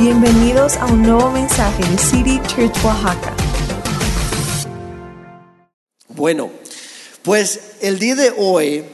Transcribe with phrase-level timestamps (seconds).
[0.00, 3.34] Bienvenidos a un nuevo mensaje de City Church Oaxaca.
[6.08, 6.50] Bueno,
[7.22, 8.84] pues el día de hoy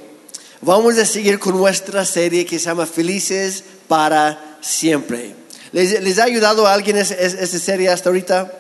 [0.62, 5.34] vamos a seguir con nuestra serie que se llama Felices para siempre.
[5.72, 8.52] ¿Les, ha ayudado alguien esa serie hasta ahorita?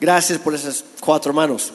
[0.00, 1.72] Gracias por esas cuatro manos.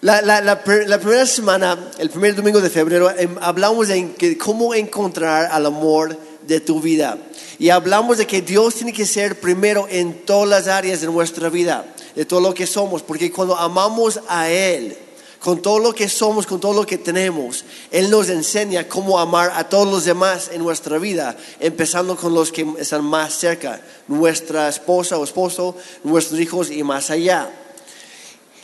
[0.00, 4.38] La, la- la pr- la primera semana, el primer domingo de febrero, em, hablamos de
[4.38, 6.16] cómo encontrar al amor
[6.46, 7.18] de tu vida.
[7.58, 11.48] Y hablamos de que Dios tiene que ser primero en todas las áreas de nuestra
[11.48, 14.96] vida, de todo lo que somos, porque cuando amamos a Él,
[15.40, 19.52] con todo lo que somos, con todo lo que tenemos, Él nos enseña cómo amar
[19.54, 24.68] a todos los demás en nuestra vida, empezando con los que están más cerca, nuestra
[24.68, 27.50] esposa o esposo, nuestros hijos y más allá.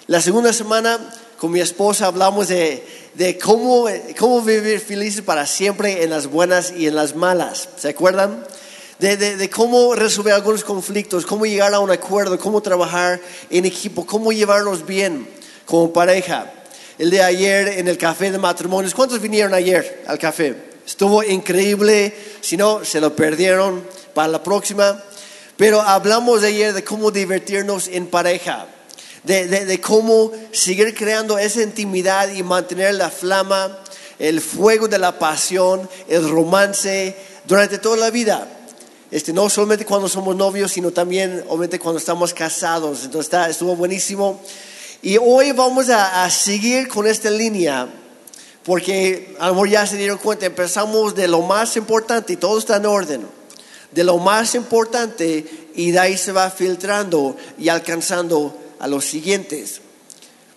[0.06, 1.00] La segunda semana
[1.38, 3.86] con mi esposa hablamos de, de cómo,
[4.18, 7.68] cómo vivir felices para siempre en las buenas y en las malas.
[7.78, 8.44] ¿Se acuerdan?
[8.98, 13.66] De, de- de cómo resolver algunos conflictos, cómo llegar a un acuerdo, cómo trabajar en
[13.66, 15.28] equipo, cómo llevarnos bien
[15.66, 16.50] como pareja.
[16.98, 20.56] El de ayer en el café de matrimonios, ¿cuántos vinieron ayer al café?
[20.86, 25.02] Estuvo increíble, si no, se lo perdieron para la próxima.
[25.58, 28.66] Pero hablamos de ayer de cómo divertirnos en pareja
[29.26, 33.78] de, de- cómo seguir creando esa intimidad y mantener la flama,
[34.18, 38.48] el fuego de la pasión, el romance durante toda la vida.
[39.10, 43.04] Este, no solamente cuando somos novios, sino también obviamente cuando estamos casados.
[43.04, 44.40] Entonces está, estuvo buenísimo.
[45.02, 47.88] Y hoy vamos a, seguir con esta línea,
[48.64, 52.76] porque a lo ya se dieron cuenta, empezamos de lo más importante y todo está
[52.76, 53.36] en orden
[53.92, 59.80] de lo más importante y de ahí se va filtrando y alcanzando a los siguientes.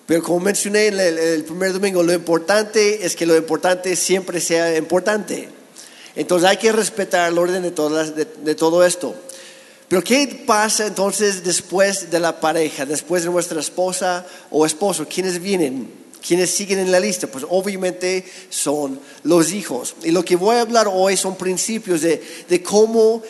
[0.10, 4.76] Pero como mencioné en el, primer domingo, lo importante es que lo importante siempre sea
[4.76, 5.50] importante.
[6.16, 9.14] Entonces hay que respetar el orden de, todas de, todo esto.
[9.88, 15.08] Pero ¿qué pasa entonces después de la pareja, después de nuestra esposa o esposo?
[15.08, 15.94] ¿Quiénes vienen?
[16.28, 17.28] ¿Quiénes siguen en la lista?
[17.28, 19.96] Pues obviamente son los hijos.
[20.04, 23.22] Y lo que voy a hablar hoy son principios de, de cómo,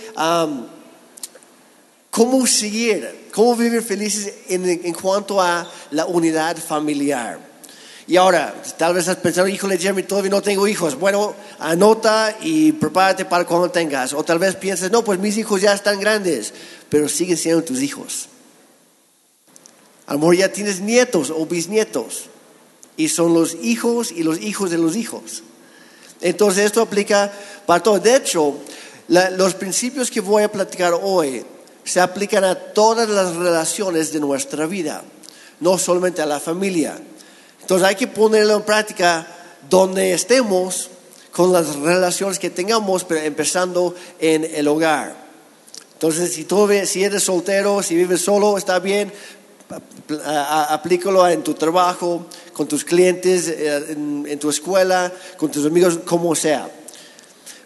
[2.09, 7.39] cómo seguir, cómo vivir felices en, en cuanto a la unidad familiar.
[8.05, 10.99] Y ahora, tal vez estás pensando, híjole, Jeremy, todavía no tengo hijos.
[10.99, 14.11] Bueno, anota y prepárate para cuando tengas.
[14.11, 16.53] O tal vez pienses, no, pues mis hijos ya están grandes,
[16.89, 18.27] pero siguen siendo tus hijos.
[20.05, 22.25] A lo mejor ya tienes nietos o bisnietos.
[22.97, 25.43] Y son los hijos y los hijos de los hijos.
[26.19, 27.31] Entonces esto aplica
[27.65, 27.99] para todo.
[27.99, 28.55] De hecho,
[29.07, 31.45] la- los principios que voy a platicar hoy
[31.89, 35.01] se aplican a todas las relaciones de nuestra vida,
[35.59, 36.95] no solamente a la familia.
[37.61, 39.25] Entonces hay que ponerlo en práctica
[39.67, 40.87] donde estemos
[41.31, 45.15] con las relaciones que tengamos, pero empezando en el hogar.
[45.93, 49.11] Entonces, si tú si eres soltero, si vives solo, está bien,
[50.69, 56.35] aplícalo en tu trabajo, con tus clientes, eh, en tu escuela, con tus amigos, como
[56.35, 56.69] sea.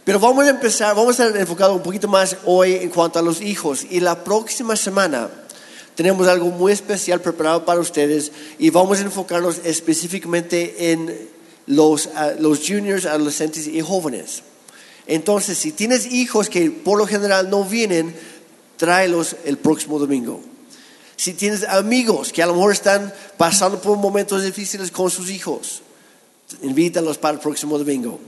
[0.03, 3.41] Pero vamos a empezar, vamos a enfocados un poquito más hoy en cuanto a los
[3.41, 3.86] hijos.
[3.90, 5.30] Y la próxima semana
[5.96, 11.30] tenemos algo muy especial preparado para ustedes y vamos a enfocarnos específicamente en
[11.68, 14.44] los, ah, los juniors, adolescentes y jóvenes.
[15.08, 18.13] Entonces, si tienes hijos que por lo general no vienen,
[18.75, 20.42] tráelos el próximo domingo.
[21.16, 25.81] Si tienes amigos que a lo mejor están pasando por momentos difíciles con sus hijos,
[26.62, 28.19] invítalos para el próximo domingo.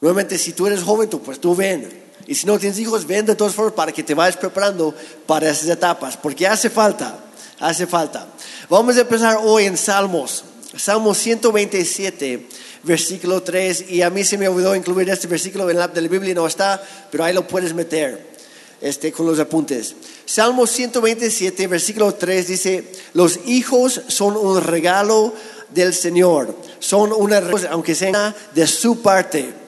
[0.00, 2.06] Nuevamente, si tú eres joven, tú, pues tú ven.
[2.26, 4.94] Y si no tienes hijos, ven de todas formas para que te vayas preparando
[5.26, 7.18] para esas etapas, porque hace falta,
[7.60, 8.26] hace falta.
[8.68, 10.44] Vamos a empezar hoy en Salmos,
[10.76, 12.48] Salmos 127,
[12.82, 16.08] versículo 3, y a mí se me olvidó incluir este versículo en la de la
[16.08, 18.34] Biblia, no está, pero ahí lo puedes meter
[18.80, 19.94] este, con los apuntes.
[20.24, 25.32] Salmos 127, versículo 3 dice, los hijos son un regalo
[25.70, 27.40] del Señor, son una,
[27.70, 29.65] aunque sea de su parte.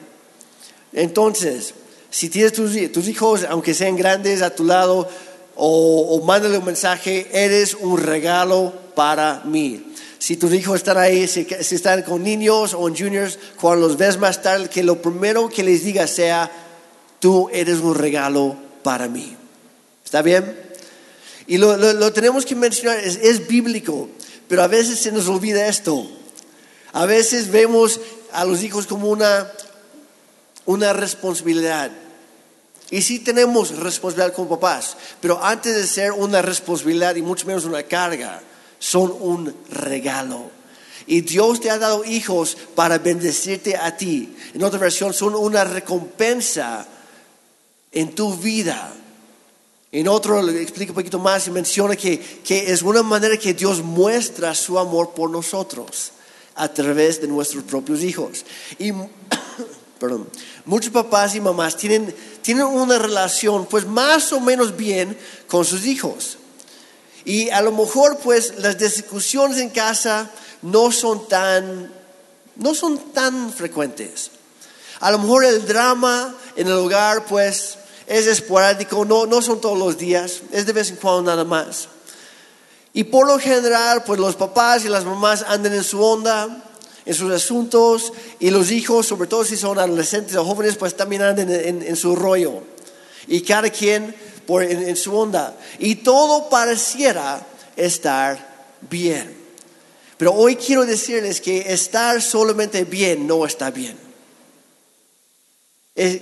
[0.93, 1.73] Entonces,
[2.09, 2.75] si tienes tus,
[3.07, 5.07] hijos, aunque sean grandes a tu lado,
[5.55, 9.85] o, o mándale un mensaje, eres un regalo para mí.
[10.17, 14.17] Si tus hijos están ahí, si, están con niños o en juniors, cuando los ves
[14.17, 16.51] más tarde, que lo primero que les diga sea,
[17.19, 19.35] tú eres un regalo para mí.
[20.03, 20.59] ¿Está bien?
[21.47, 24.09] Y lo, lo- tenemos que mencionar, es bíblico,
[24.47, 26.05] pero a veces se nos olvida esto.
[26.91, 27.99] A veces vemos
[28.31, 29.49] a los hijos como una,
[30.69, 31.89] una responsabilidad.
[32.91, 37.65] Y sí tenemos responsabilidad como papás, pero antes de ser una responsabilidad y mucho menos
[37.65, 38.39] una carga,
[38.77, 40.51] son un regalo.
[41.07, 44.35] Y Dios te ha dado hijos para bendecirte a ti.
[44.53, 46.85] En otra versión, son una recompensa
[47.91, 48.93] en tu vida.
[49.91, 53.55] En otro le explica un poquito más y menciona que, que es una manera que
[53.55, 56.11] Dios muestra su amor por nosotros
[56.53, 58.45] a través de nuestros propios hijos.
[58.77, 58.91] Y
[59.99, 60.29] perdón,
[60.65, 65.17] muchos papás y mamás tienen, tienen una relación pues más o menos bien
[65.47, 66.37] con sus hijos.
[67.25, 70.31] Y a lo mejor pues las discusiones en casa
[70.61, 71.91] no son tan,
[72.55, 74.31] no son tan frecuentes.
[75.01, 79.77] A lo mejor el drama en el hogar pues es esporádico, no, no son todos
[79.77, 81.89] los días, es de vez en cuando nada más.
[82.91, 86.68] Y por lo general, pues los papás y las mamás andan en su onda,
[87.09, 91.23] en sus asuntos, y los hijos, sobre todo si son adolescentes o jóvenes, pues también
[91.23, 92.61] andan en, su rollo.
[93.27, 94.15] Y cada quien
[94.45, 95.57] por, en su onda.
[95.79, 97.45] Y todo pareciera
[97.75, 99.35] estar bien.
[100.17, 104.09] Pero hoy quiero decirles que estar solamente bien no está bien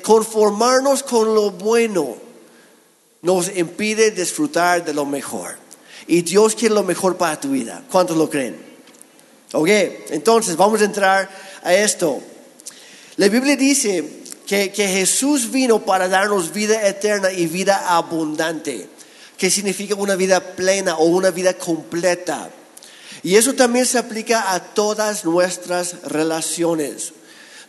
[0.03, 2.17] conformarnos con lo bueno
[3.21, 5.57] nos impide disfrutar de lo mejor.
[6.07, 7.83] Y Dios quiere lo mejor para tu vida.
[7.91, 8.66] ¿Cuántos lo creen?
[9.53, 9.69] Ok,
[10.09, 11.29] entonces vamos a entrar
[11.63, 12.21] a esto.
[13.15, 14.03] La Biblia dice
[14.45, 18.89] que, que Jesús vino para darnos vida eterna y vida abundante,
[19.37, 22.49] que significa una vida plena o una vida completa.
[23.23, 27.13] Y eso también se aplica a todas nuestras relaciones.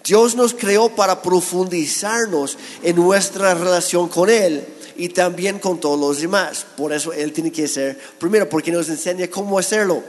[0.04, 4.66] Dios nos creó para profundizarnos en nuestra relación con Él
[4.96, 6.66] y también con todos los demás.
[6.76, 10.02] Por eso Él tiene que ser primero, porque nos enseña cómo hacerlo.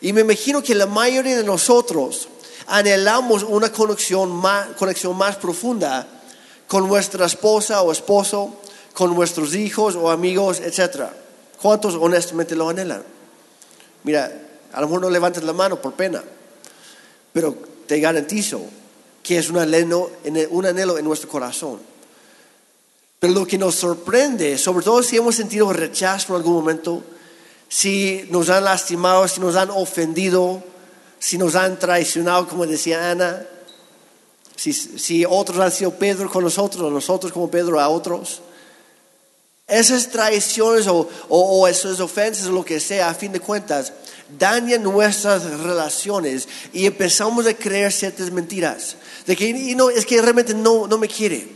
[0.00, 2.28] Y me imagino que la mayoría de nosotros
[2.66, 6.06] anhelamos una conexión más, conexión más profunda
[6.66, 8.56] con nuestra esposa o esposo,
[8.92, 11.06] con nuestros hijos o amigos, etc.
[11.60, 13.02] ¿Cuántos honestamente lo anhelan?
[14.02, 14.32] Mira,
[14.72, 16.22] a lo mejor no levantes la mano por pena,
[17.32, 17.56] pero
[17.86, 18.60] te garantizo
[19.22, 20.10] que es un anhelo,
[20.50, 21.80] un anhelo en nuestro corazón.
[23.18, 27.02] Pero lo que nos sorprende, sobre todo si hemos sentido rechazo en algún momento,
[27.68, 30.62] si nos han lastimado, si nos han ofendido,
[31.18, 33.46] si nos han traicionado, como decía Ana,
[34.56, 38.40] si, otros han sido Pedro con nosotros o nosotros como Pedro a otros.
[39.66, 43.92] Esas traiciones o, o, esas ofensas o lo que sea, a fin de cuentas,
[44.38, 48.96] dañan nuestras relaciones y empezamos a creer ciertas mentiras.
[49.26, 51.48] De que no, es que realmente no, no me quiere.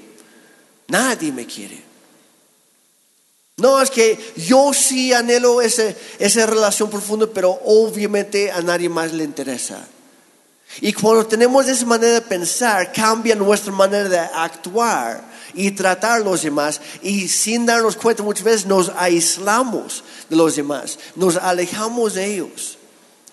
[0.89, 1.90] Nadie me quiere.
[3.61, 9.12] No, es que yo sí anhelo ese, esa relación profunda, pero obviamente a nadie más
[9.12, 9.87] le interesa.
[10.81, 15.23] Y cuando tenemos esa manera de pensar, cambia nuestra manera de actuar
[15.53, 16.81] y tratar a los demás.
[17.03, 22.79] Y sin darnos cuenta, muchas veces nos aislamos de los demás, nos alejamos de ellos.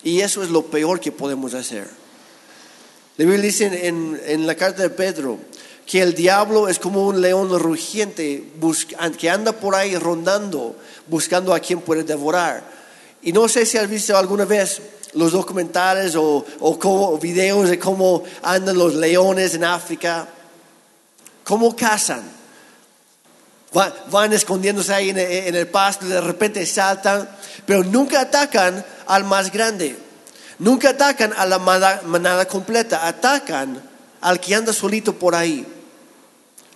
[0.02, 1.88] Y eso es lo peor que podemos hacer.
[3.16, 5.38] La Biblia dice en, en, la carta de Pedro
[5.88, 8.44] que el diablo es como un león rugiente
[9.18, 10.76] que anda por ahí rondando,
[11.06, 12.62] buscando a quien puede devorar.
[13.22, 14.82] Y no sé si has visto alguna vez
[15.14, 16.44] los documentales o,
[17.22, 20.28] videos de cómo andan los leones en África,
[21.42, 22.22] cómo cazan.
[24.10, 27.28] Van, escondiéndose ahí en en el pasto, de repente saltan,
[27.64, 29.96] pero nunca atacan al más grande
[30.58, 33.80] Nunca atacan a la manada completa, atacan
[34.20, 35.64] al que anda solito por ahí,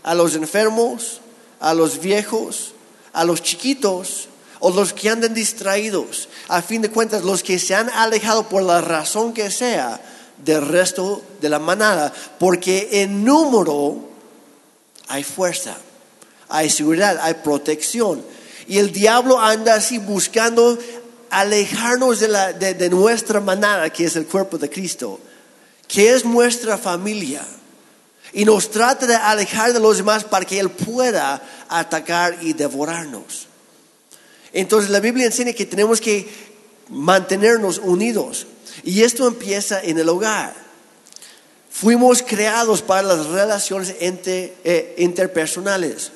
[0.03, 1.21] a los enfermos,
[1.61, 2.75] a los viejos,
[3.13, 4.29] a los chiquitos
[4.61, 6.29] o los que andan distraídos.
[6.49, 10.01] A fin de cuentas, los que se han alejado por la razón que sea
[10.45, 13.97] del resto de la manada, porque en número
[15.09, 15.77] hay fuerza,
[16.49, 18.25] hay seguridad, hay protección.
[18.69, 20.79] Y el diablo anda así buscando
[21.31, 25.19] alejarnos de, la, de, nuestra manada, que es el cuerpo de Cristo,
[25.89, 27.45] que es nuestra familia,
[28.33, 33.47] y nos trata de alejar de los demás para que Él pueda atacar y devorarnos.
[34.53, 36.29] Entonces la Biblia enseña que tenemos que
[36.89, 38.47] mantenernos unidos,
[38.85, 40.55] y esto empieza en el hogar.
[41.71, 46.13] Fuimos creados para las relaciones eh, interpersonales.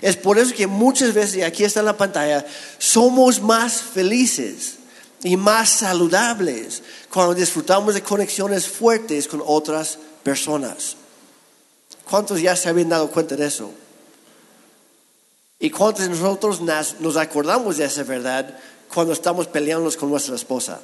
[0.00, 2.44] Es por eso que muchas veces, y aquí está en la pantalla,
[2.78, 4.76] somos más felices
[5.22, 10.96] y más saludables cuando disfrutamos de conexiones fuertes con otras personas.
[12.08, 13.70] ¿Cuántos ya se habían dado cuenta de eso?
[15.58, 18.58] ¿Y cuántos de nosotros nos acordamos de esa verdad
[18.92, 20.80] cuando estamos peleándonos con nuestra esposa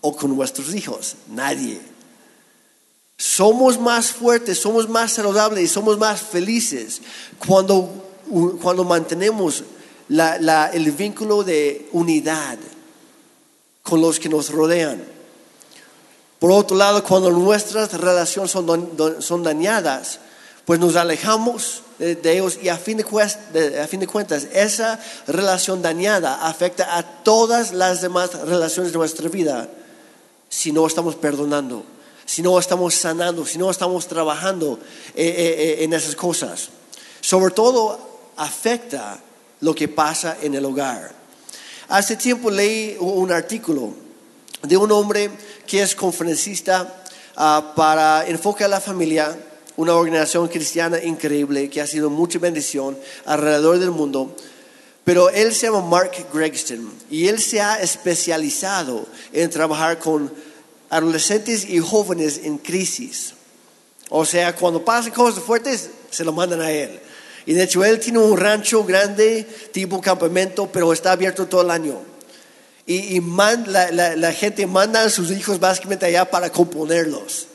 [0.00, 1.16] o con nuestros hijos?
[1.28, 1.80] Nadie.
[3.16, 7.00] Somos más fuertes, somos más saludables y somos más felices
[7.46, 7.88] cuando,
[8.60, 9.62] cuando mantenemos
[10.08, 12.58] el vínculo de unidad
[13.82, 15.19] con los que nos rodean.
[16.40, 20.18] Por otro lado, cuando nuestras relaciones son, son dañadas,
[20.64, 23.04] pues nos alejamos de, de ellos y a fin de,
[23.52, 28.98] de- a fin de cuentas esa relación dañada afecta a todas las demás relaciones de
[28.98, 29.68] nuestra vida
[30.48, 31.84] si no estamos perdonando,
[32.24, 34.78] si no estamos sanando, si no estamos trabajando
[35.14, 36.70] eh, eh, eh, en esas cosas.
[37.20, 37.98] Sobre todo
[38.36, 39.18] afecta
[39.60, 41.12] lo que pasa en el hogar.
[41.88, 43.92] Hace tiempo leí un artículo
[44.62, 45.30] de un hombre
[45.66, 47.02] que es conferencista
[47.36, 49.36] ah, para Enfoque a la Familia,
[49.76, 54.36] una organización cristiana increíble que ha sido mucha bendición alrededor del mundo.
[55.04, 60.30] Pero él se llama Mark Gregston y él se ha especializado en trabajar con
[60.90, 63.34] adolescentes y jóvenes en crisis.
[64.10, 67.00] O sea, cuando pasan cosas fuertes, se lo mandan a él.
[67.46, 71.70] Y de hecho, él tiene un rancho grande, tipo campamento, pero está abierto todo el
[71.70, 72.09] año.
[72.90, 77.46] Y, y man- la, la- la gente manda a sus hijos básicamente allá para componerlos.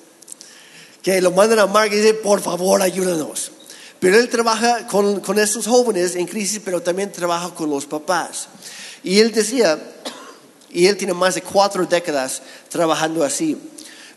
[1.02, 3.52] Que lo mandan a Mark y dice, por favor, ayúdanos.
[4.00, 8.48] Pero él trabaja con, con estos jóvenes en crisis, pero también trabaja con los papás.
[9.04, 9.78] Y él decía,
[10.70, 13.58] y él tiene más de cuatro décadas trabajando así,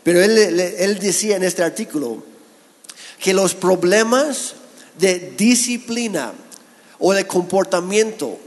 [0.03, 2.23] pero él, él decía en este artículo
[3.21, 4.53] que los problemas
[4.97, 6.31] de disciplina
[6.97, 8.39] o de comportamiento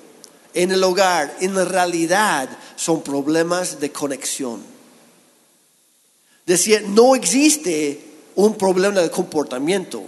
[0.55, 4.63] en el hogar en realidad son problemas de conexión.
[6.47, 8.01] Decía, no existe
[8.35, 10.03] un problema de comportamiento.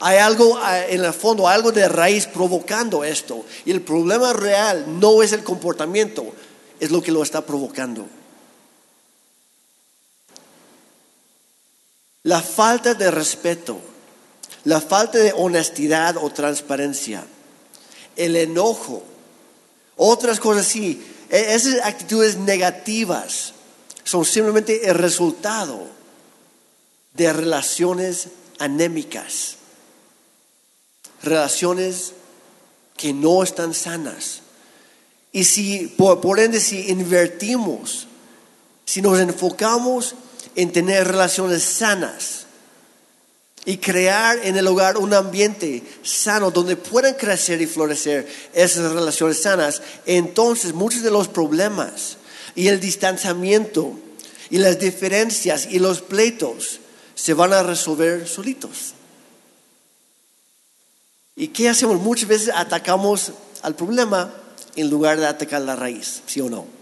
[0.00, 3.44] Hay algo ah, en el fondo, algo de raíz provocando esto.
[3.64, 6.26] Y el problema real no es el comportamiento,
[6.80, 8.06] es lo que lo está provocando.
[12.22, 13.78] La falta de respeto,
[14.64, 17.24] la falta de honestidad o transparencia,
[18.16, 19.02] el enojo,
[20.02, 23.52] otras cosas así, e- esas actitudes negativas
[24.02, 25.86] son simplemente el resultado
[27.12, 28.28] de relaciones
[28.58, 29.56] anémicas,
[31.22, 32.12] relaciones
[32.96, 34.40] que no están sanas.
[35.32, 38.06] Y si, por ende, si invertimos,
[38.86, 40.14] si nos enfocamos
[40.56, 42.46] en tener relaciones sanas
[43.64, 49.42] y crear en el hogar un ambiente sano donde puedan crecer y florecer esas relaciones
[49.42, 52.16] sanas, entonces muchos de los problemas
[52.54, 53.98] y el distanciamiento
[54.48, 56.80] y las diferencias y los pleitos
[57.14, 58.94] se van a resolver solitos.
[61.36, 62.00] ¿Y qué hacemos?
[62.00, 64.32] Muchas veces atacamos al problema
[64.76, 66.79] en lugar de atacar la raíz, ¿sí o no?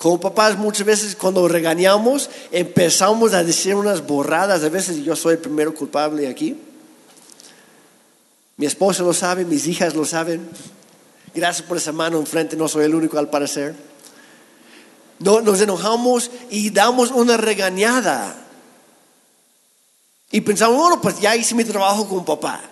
[0.00, 5.34] Como papás muchas veces cuando regañamos empezamos a decir unas borradas, a veces yo soy
[5.34, 6.58] el primero culpable aquí.
[8.56, 10.48] Mi esposa lo sabe, mis hijas lo saben.
[11.34, 13.74] Gracias por esa mano enfrente, no soy el único al parecer.
[15.18, 18.34] No, nos enojamos y damos una regañada.
[20.30, 22.62] Y pensamos, bueno, pues ya hice mi trabajo como papá.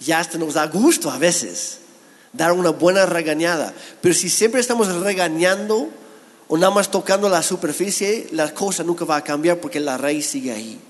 [0.00, 1.85] Ya hasta nos da gusto a veces
[2.36, 3.74] dar una buena regañada.
[4.00, 5.88] Pero si siempre estamos regañando
[6.48, 10.26] o nada más tocando la superficie, la cosa nunca va a cambiar porque la raíz
[10.26, 10.80] sigue ahí.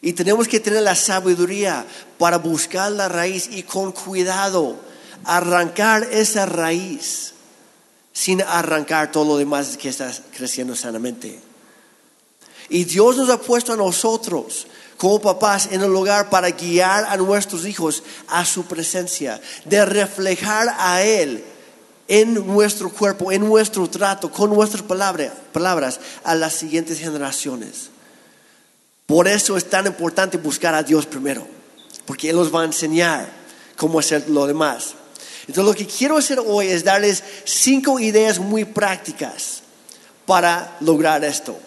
[0.00, 1.86] Y tenemos que tener la sabiduría
[2.18, 4.76] para buscar la raíz y con cuidado
[5.24, 7.34] arrancar esa raíz
[8.12, 11.38] sin arrancar todo lo demás que está creciendo sanamente.
[12.68, 14.66] Y Dios nos ha puesto a nosotros
[15.02, 20.72] como papás en el hogar para guiar a nuestros hijos a su presencia, de reflejar
[20.78, 21.42] a Él
[22.06, 27.90] en nuestro cuerpo, en nuestro trato, con nuestras palabras, a las siguientes generaciones.
[29.04, 31.48] Por eso es tan importante buscar a Dios primero,
[32.06, 33.28] porque Él nos va a enseñar
[33.74, 34.94] cómo hacer lo demás.
[35.48, 39.62] Entonces lo que quiero hacer hoy es darles cinco ideas muy prácticas
[40.26, 41.58] para lograr esto.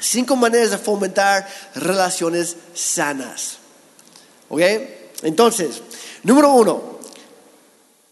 [0.00, 3.58] Cinco maneras de fomentar relaciones sanas.
[4.48, 4.60] ¿Ok?
[5.22, 5.82] Entonces,
[6.22, 6.98] número uno,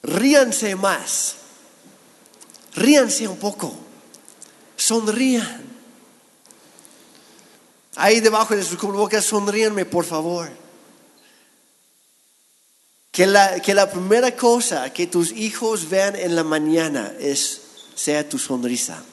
[0.02, 1.36] ríanse más.
[2.74, 3.74] Ríanse un poco.
[4.76, 5.62] Sonrían.
[7.96, 10.50] Ahí debajo de sus cubrebocas, sonríenme, por favor.
[13.10, 17.60] Que la, que la primera cosa que tus hijos vean en la mañana es,
[17.94, 19.04] sea tu sonrisa.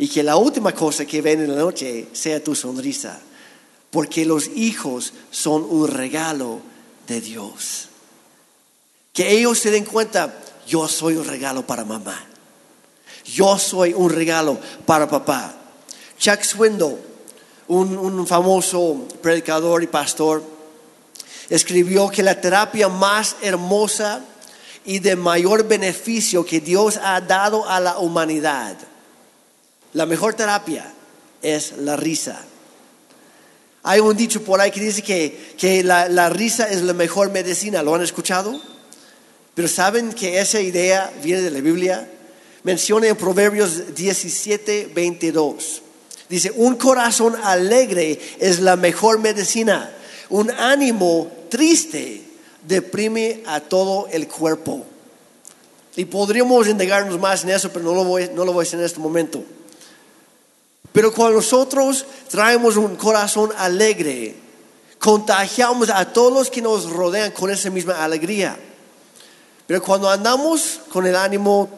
[0.00, 3.20] Y que la última cosa que ven en la noche sea tu sonrisa.
[3.90, 6.60] Porque los hijos son un regalo
[7.06, 7.88] de Dios.
[9.12, 10.34] Que ellos se den cuenta,
[10.66, 12.18] yo soy un regalo para mamá.
[13.26, 15.54] Yo soy un regalo para papá.
[16.18, 16.96] Chuck Swindoll,
[17.68, 20.42] un, un famoso predicador y pastor,
[21.50, 24.24] escribió que la terapia más hermosa
[24.86, 28.78] y de mayor beneficio que Dios ha dado a la humanidad,
[29.92, 30.92] la mejor terapia
[31.42, 32.44] es la risa.
[33.82, 37.30] Hay un dicho por ahí que dice que, que la, la risa es la mejor
[37.30, 37.82] medicina.
[37.82, 38.60] ¿Lo han escuchado?
[39.54, 42.08] Pero ¿saben que esa idea viene de la Biblia?
[42.62, 45.82] Menciona en Proverbios 17, 22.
[46.28, 49.90] Dice, un corazón alegre es la mejor medicina.
[50.28, 52.22] Un ánimo triste
[52.66, 54.84] deprime a todo el cuerpo.
[55.96, 58.78] Y podríamos indagarnos más en eso, pero no lo voy, no lo voy a hacer
[58.78, 59.42] en este momento.
[60.92, 64.34] Pero cuando nosotros traemos un corazón alegre,
[64.98, 68.58] contagiamos a todos los que nos rodean con esa misma alegría.
[69.66, 71.68] Pero cuando andamos con el ánimo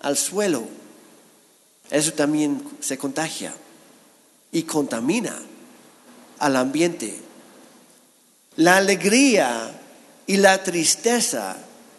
[0.00, 0.62] al suelo,
[1.90, 3.52] eso también se contagia
[4.52, 5.36] y contamina
[6.38, 7.20] al ambiente.
[8.56, 9.72] La alegría
[10.26, 11.56] y la tristeza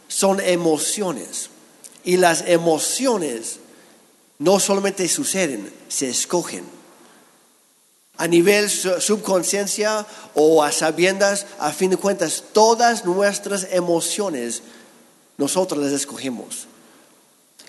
[0.07, 1.49] son emociones
[2.03, 3.59] y las emociones
[4.39, 6.63] no solamente suceden, se escogen.
[8.17, 14.63] A nivel subconsciencia o a sabiendas, a fin de cuentas, todas nuestras emociones
[15.37, 16.67] nosotros las escogemos.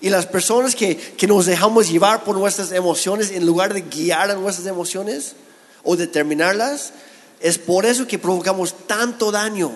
[0.01, 4.31] Y las personas que, que, nos dejamos llevar por nuestras emociones en lugar de guiar
[4.31, 5.35] a nuestras emociones
[5.83, 6.93] o determinarlas,
[7.39, 9.71] es por eso que provocamos tanto daño,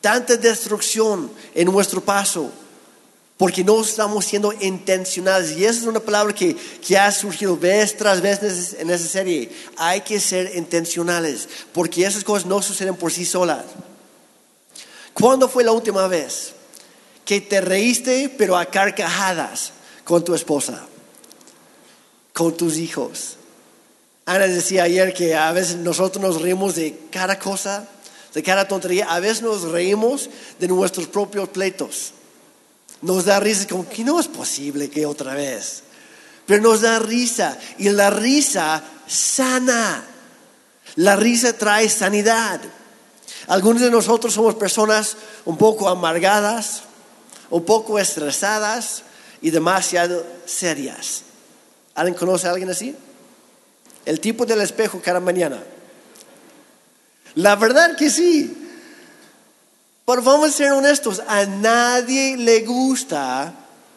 [0.00, 2.52] tanta destrucción en nuestro paso
[3.38, 5.56] porque no estamos siendo intencionales.
[5.56, 9.50] Y esa es una palabra que, que, ha surgido vez tras vez en esa serie.
[9.76, 13.64] Hay que ser intencionales, porque esas cosas no suceden por sí solas.
[15.14, 16.52] ¿Cuándo fue la última vez
[17.24, 19.72] que te reíste, pero a carcajadas
[20.04, 20.84] con tu esposa,
[22.32, 23.36] con tus hijos?
[24.26, 27.88] Ana decía ayer que a veces nosotros nos reímos de cada cosa,
[28.34, 29.06] de cada tontería.
[29.06, 30.28] A veces nos reímos
[30.58, 32.14] de nuestros propios pleitos
[33.02, 35.82] nos da risa, como que no es posible que otra vez.
[36.46, 40.04] Pero nos da risa y la risa sana.
[40.96, 42.60] La risa trae sanidad.
[43.46, 46.82] Algunos de nosotros somos personas un poco amargadas,
[47.50, 49.02] un poco estresadas
[49.40, 51.22] y demasiado serias.
[51.94, 52.94] ¿Alguien conoce a alguien así?
[54.04, 55.62] El tipo del espejo cada mañana.
[57.34, 58.67] La verdad que sí.
[60.08, 63.52] Pero vamos a ser honestos, a nadie le gusta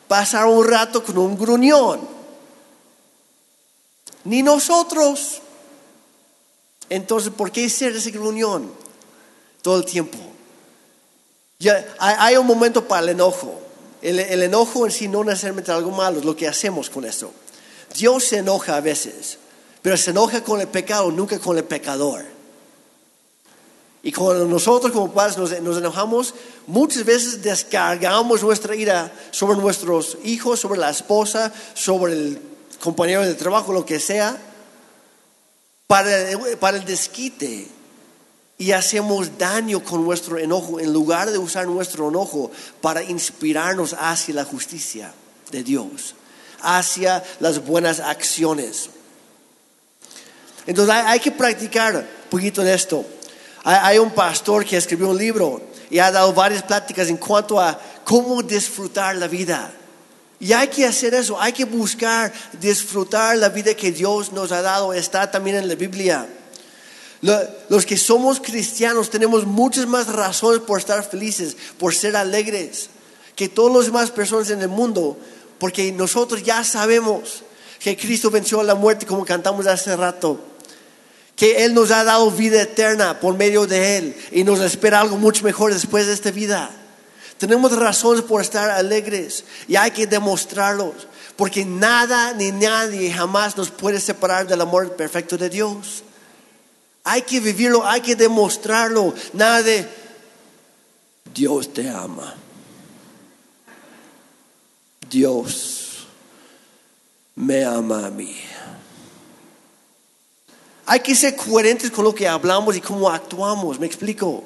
[0.09, 2.01] pasar un rato con un gruñón.
[4.25, 5.41] Ni nosotros.
[6.89, 8.73] Entonces, ¿por qué ser ese gruñón
[9.61, 10.17] todo el tiempo?
[11.59, 13.61] Ya, hay, un momento para el enojo.
[14.01, 17.31] El, el, enojo en sí no necesariamente algo malo, es lo que hacemos con eso.
[17.95, 19.37] Dios se enoja a veces,
[19.81, 22.40] pero se enoja con el pecado, nunca con el pecador.
[24.03, 26.33] Y cuando nosotros como padres nos, enojamos,
[26.65, 32.41] muchas veces descargamos nuestra ira sobre nuestros hijos, sobre la esposa, sobre el
[32.79, 34.41] compañero de trabajo, lo que sea,
[35.85, 37.67] para, el desquite.
[38.57, 44.35] Y hacemos daño con nuestro enojo en lugar de usar nuestro enojo para inspirarnos hacia
[44.35, 45.13] la justicia
[45.51, 46.15] de Dios,
[46.61, 48.89] hacia las buenas acciones.
[50.65, 53.03] Entonces hay, hay que practicar un poquito de esto.
[53.63, 57.79] Hay un pastor que escribió un libro y ha dado varias pláticas en cuanto a
[58.03, 59.71] cómo disfrutar la vida.
[60.39, 64.63] Y hay que hacer eso, hay que buscar disfrutar la vida que Dios nos ha
[64.63, 64.93] dado.
[64.93, 66.27] Está también en la Biblia.
[67.69, 72.89] Los que somos cristianos tenemos muchas más razones por estar felices, por ser alegres,
[73.35, 75.19] que todas las demás personas en el mundo,
[75.59, 77.43] porque nosotros ya sabemos
[77.79, 80.50] que Cristo venció a la muerte como cantamos hace rato
[81.35, 85.17] que Él nos ha dado vida eterna por medio de Él y nos espera algo
[85.17, 86.69] mucho mejor después de esta vida.
[87.37, 93.71] Tenemos razones por estar alegres y hay que demostrarlos, porque nada ni nadie jamás nos
[93.71, 96.03] puede separar del amor perfecto de Dios.
[97.03, 99.13] Hay que vivirlo, hay que demostrarlo.
[99.33, 99.87] Nada de
[101.33, 102.35] Dios te ama.
[105.09, 106.05] Dios
[107.35, 108.35] me ama a mí.
[110.91, 114.43] Hay que ser coherentes con lo que hablamos y cómo actuamos, me explico.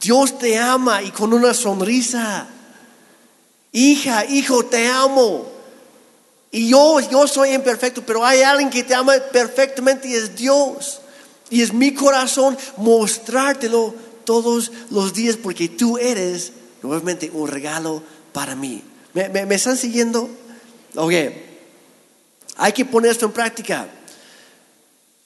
[0.00, 2.48] Dios te ama y con una sonrisa.
[3.70, 5.46] Hija, hijo, te amo.
[6.50, 11.00] Y yo, yo soy imperfecto, pero hay alguien que te ama perfectamente y es Dios.
[11.48, 13.94] Y es mi corazón mostrártelo
[14.24, 16.50] todos los días porque tú eres
[16.82, 18.82] nuevamente un regalo para mí.
[19.14, 20.28] ¿Me, me están siguiendo?
[20.96, 21.12] Ok.
[22.56, 23.86] Hay que poner esto en práctica.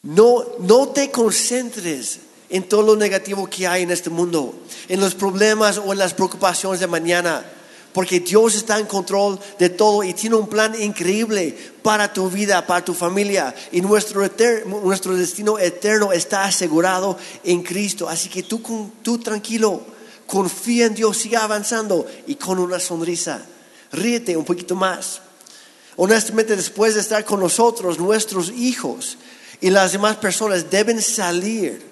[0.07, 4.55] No, no te concentres en todo lo negativo que hay en este mundo,
[4.88, 7.45] en los problemas o en las preocupaciones de mañana,
[7.92, 12.64] porque Dios está en control de todo y tiene un plan increíble para tu vida,
[12.64, 13.53] para tu familia.
[13.73, 14.23] Y nuestro,
[14.85, 18.09] nuestro destino eterno está asegurado en Cristo.
[18.09, 18.62] Así que tú,
[19.03, 19.81] tú tranquilo,
[20.29, 23.45] confía en Dios, siga avanzando y con una sonrisa.
[23.90, 25.21] Ríete un poquito más.
[25.97, 29.16] Honestamente, después de estar con nosotros, nuestros hijos
[29.61, 31.83] y las demás personas deben salir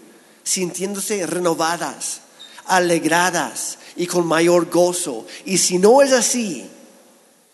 [0.42, 2.20] sintiéndose renovadas,
[2.66, 5.26] alegradas y con mayor gozo.
[5.44, 6.68] Y si no es así,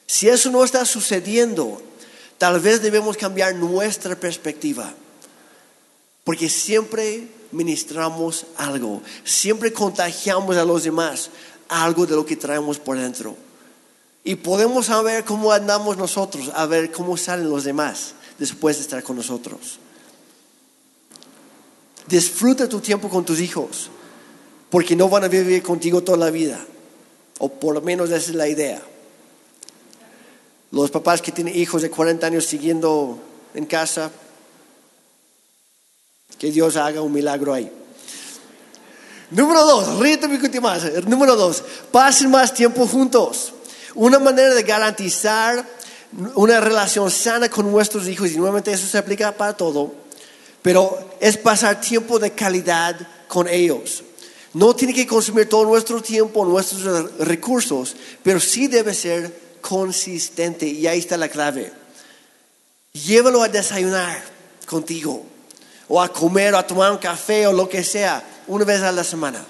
[0.07, 1.81] si eso no está sucediendo,
[2.39, 4.93] tal vez debemos cambiar nuestra perspectiva.
[6.25, 11.31] Porque siempre ministramos algo, siempre contagiamos a los demás
[11.69, 13.37] algo de lo que traemos por dentro.
[14.23, 19.03] Y podemos saber cómo andamos nosotros, a ver cómo salen los demás después de estar
[19.03, 19.79] con nosotros.
[22.11, 23.89] Disfruta tu tiempo con tus hijos,
[24.69, 26.59] porque no van a vivir contigo toda la vida,
[27.39, 28.83] o por lo menos esa es la idea.
[30.73, 33.19] Los papás que tienen hijos de 40 años siguiendo
[33.55, 34.11] en casa,
[36.37, 37.71] que Dios haga un milagro ahí.
[39.31, 40.83] Número dos, ríete mi más.
[41.07, 43.53] Número dos, pasen más tiempo juntos.
[43.95, 45.65] Una manera de garantizar
[46.35, 49.95] una relación sana con nuestros hijos, y nuevamente eso se aplica para todo,
[50.63, 52.97] pero es pasar tiempo de calidad
[53.29, 54.03] con ellos.
[54.53, 60.87] No tiene que consumir todo nuestro tiempo, nuestros recursos, pero sí debe ser consistente y
[60.87, 61.73] ahí está la clave.
[62.93, 64.21] Llévalo a desayunar
[64.67, 65.25] contigo,
[65.89, 68.91] o a comer, o a tomar un café, o lo que sea, una vez a
[68.91, 69.45] la semana.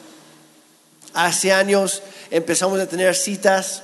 [1.14, 3.82] Hace años empezamos a tener citas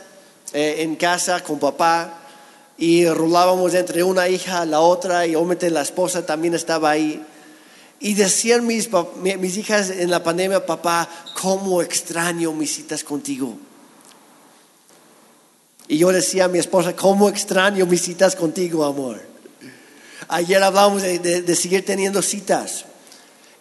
[0.52, 2.25] eh, en casa con papá
[2.78, 7.24] y rolábamos entre una hija a la otra y obviamente la esposa también estaba ahí.
[7.98, 11.08] Y decían mis, mis hijas en la pandemia, papá,
[11.40, 13.56] cómo extraño mis citas contigo.
[15.88, 19.22] Y yo decía a mi esposa, cómo extraño mis citas contigo, amor.
[20.28, 22.84] Ayer hablamos de, de seguir teniendo citas.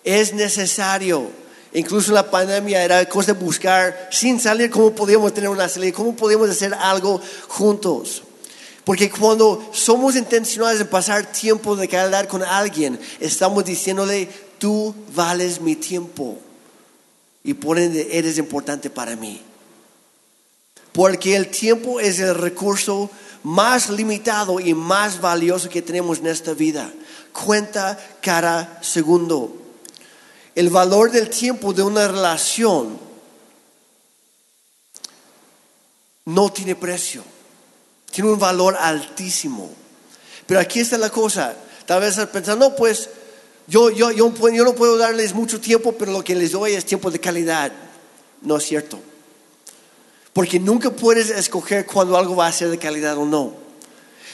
[0.04, 1.30] Es necesario
[1.75, 5.91] Incluso en la pandemia era cosa de buscar sin salir cómo podíamos tener una salida,
[5.91, 8.23] cómo podíamos hacer algo juntos.
[8.86, 15.60] Porque cuando somos intencionales en pasar tiempo de calidad con alguien, estamos diciéndole, tú vales
[15.60, 16.38] mi tiempo.
[17.43, 19.41] Y por ende, eres importante para mí.
[20.93, 23.10] Porque el tiempo es el recurso
[23.43, 26.93] más limitado y más valioso que tenemos en esta vida.
[27.34, 29.65] Cuenta cada segundo
[30.56, 32.98] el valor del tiempo de una relación
[36.24, 37.24] no tiene precio.
[38.15, 39.69] Tiene un valor altísimo.
[40.47, 41.54] Pero aquí está la cosa.
[41.86, 43.10] Tal vez pensando, no, pues
[43.67, 47.12] yo, yo, yo, no puedo darles mucho tiempo, pero lo que les doy es tiempo
[47.12, 47.73] de calidad.
[48.41, 49.01] No es cierto.
[50.32, 53.54] Porque nunca puedes escoger cuando algo va a ser de calidad o no.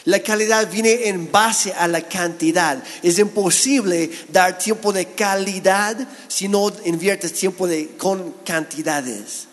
[0.06, 2.84] La calidad viene en base a la cantidad.
[3.02, 7.68] Es imposible dar tiempo de calidad si no inviertes tiempo
[7.98, 9.48] con cantidades.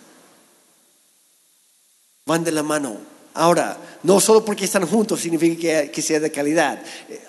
[2.27, 3.18] Van de la mano.
[3.33, 6.81] Ahora, no solo porque están juntos significa que, que sea de calidad.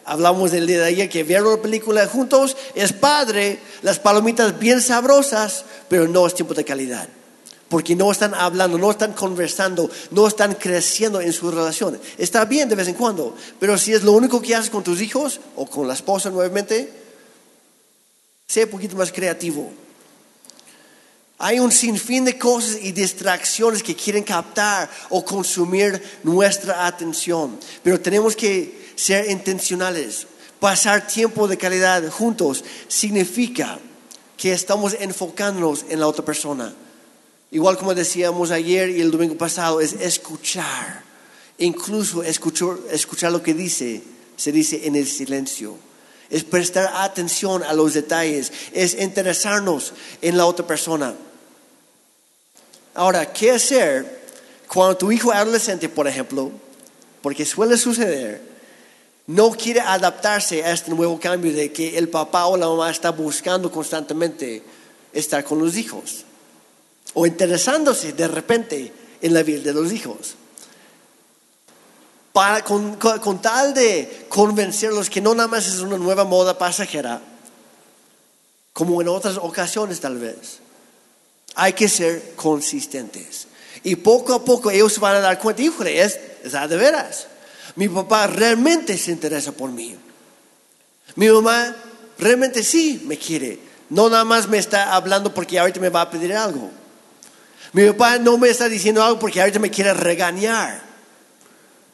[0.04, 4.80] Hablamos del día de ayer que vieron la película juntos, es padre, las palomitas bien
[4.80, 7.08] sabrosas, pero no es tiempo de calidad
[7.70, 11.98] porque no están hablando, no están conversando, no están creciendo en su relación.
[12.18, 15.00] Está bien de vez en cuando, pero si es lo único que haces con tus
[15.00, 16.92] hijos o con la esposa nuevamente,
[18.48, 19.70] sé un poquito más creativo.
[21.40, 28.00] Hay un sinfín de cosas y distracciones que quieren captar o consumir nuestra atención, pero
[28.00, 30.28] tenemos que ser intencionales.
[30.60, 33.80] Pasar tiempo de calidad juntos significa
[34.36, 36.72] que estamos enfocándonos en la otra persona
[37.52, 41.02] Igual como decíamos ayer y el domingo pasado, es escuchar.
[41.58, 44.02] Incluso escuchar, escuchar lo que dice,
[44.36, 45.76] se dice en el silencio.
[46.30, 51.14] Es prestar atención a los detalles, es interesarnos en la otra persona.
[52.94, 54.20] Ahora, ¿qué hacer
[54.68, 56.50] cuando tu hijo adolescente, por ejemplo,
[57.22, 58.40] porque suele suceder,
[59.26, 63.10] no quiere adaptarse a este nuevo cambio de que el papá o la mamá está
[63.10, 64.62] buscando constantemente
[65.12, 66.24] estar con los hijos?
[67.14, 70.34] o interesándose de repente en la vida de los hijos.
[72.32, 77.20] Para, con, tal de convencerlos que no nada más es una nueva moda pasajera,
[78.72, 80.60] como en otras ocasiones tal vez,
[81.54, 83.46] hay que ser consistentes.
[83.82, 87.26] Y poco a poco ellos van a dar cuenta, híjole, es, es de veras.
[87.76, 89.96] Mi papá realmente se interesa por mí.
[91.16, 91.74] Mi mamá
[92.18, 93.58] realmente sí me quiere.
[93.88, 96.70] No nada más me está hablando porque ahorita me va a pedir algo.
[97.72, 100.82] Mi papá no me está diciendo algo porque ahorita me quiere regañar.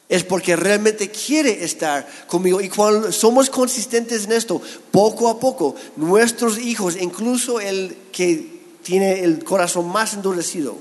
[0.08, 2.60] Es porque realmente quiere estar conmigo.
[2.60, 8.55] Y cuando somos consistentes en esto, poco a poco, nuestros hijos, incluso el que
[8.86, 10.76] tiene el corazón más endurecido,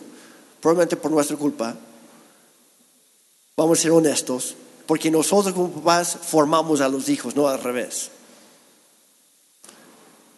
[0.61, 1.75] probablemente por nuestra culpa,
[3.57, 4.53] vamos a ser honestos,
[4.85, 8.11] porque nosotros como papás formamos a los hijos, no al revés.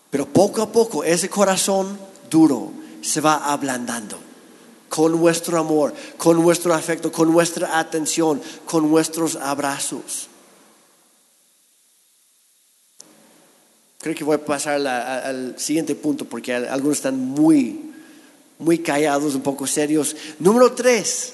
[0.10, 2.00] Pero poco a poco ese corazón
[2.30, 4.18] duro se va ablandando
[4.88, 10.30] con nuestro amor, con nuestro afecto, con nuestra atención, con nuestros abrazos.
[14.08, 17.92] Creo que voy a pasar al siguiente punto porque algunos están muy,
[18.58, 20.16] muy callados, un poco serios.
[20.40, 21.34] Número tres,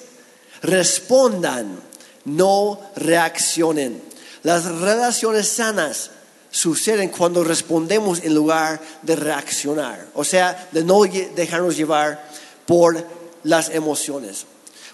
[0.64, 1.80] respondan,
[2.26, 4.02] no reaccionen.
[4.42, 6.10] Las relaciones sanas
[6.50, 12.28] suceden cuando respondemos en lugar de reaccionar, o sea, de no dejarnos llevar
[12.66, 13.06] por
[13.44, 14.48] las emociones.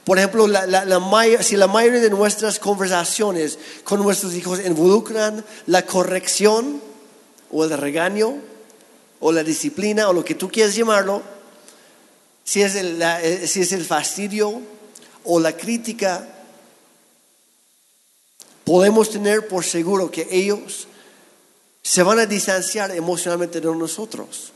[0.04, 0.48] Por ejemplo,
[1.40, 6.89] si la mayoría de nuestras conversaciones con nuestros hijos involucran la corrección
[7.52, 8.38] o el regaño
[9.20, 11.22] o la disciplina o lo que tú quieras llamarlo,
[12.44, 14.62] si es el, eh, si es el fastidio
[15.24, 16.28] o la crítica,
[18.64, 20.88] podemos tener por seguro que ellos
[21.82, 24.52] se van a distanciar emocionalmente de nosotros.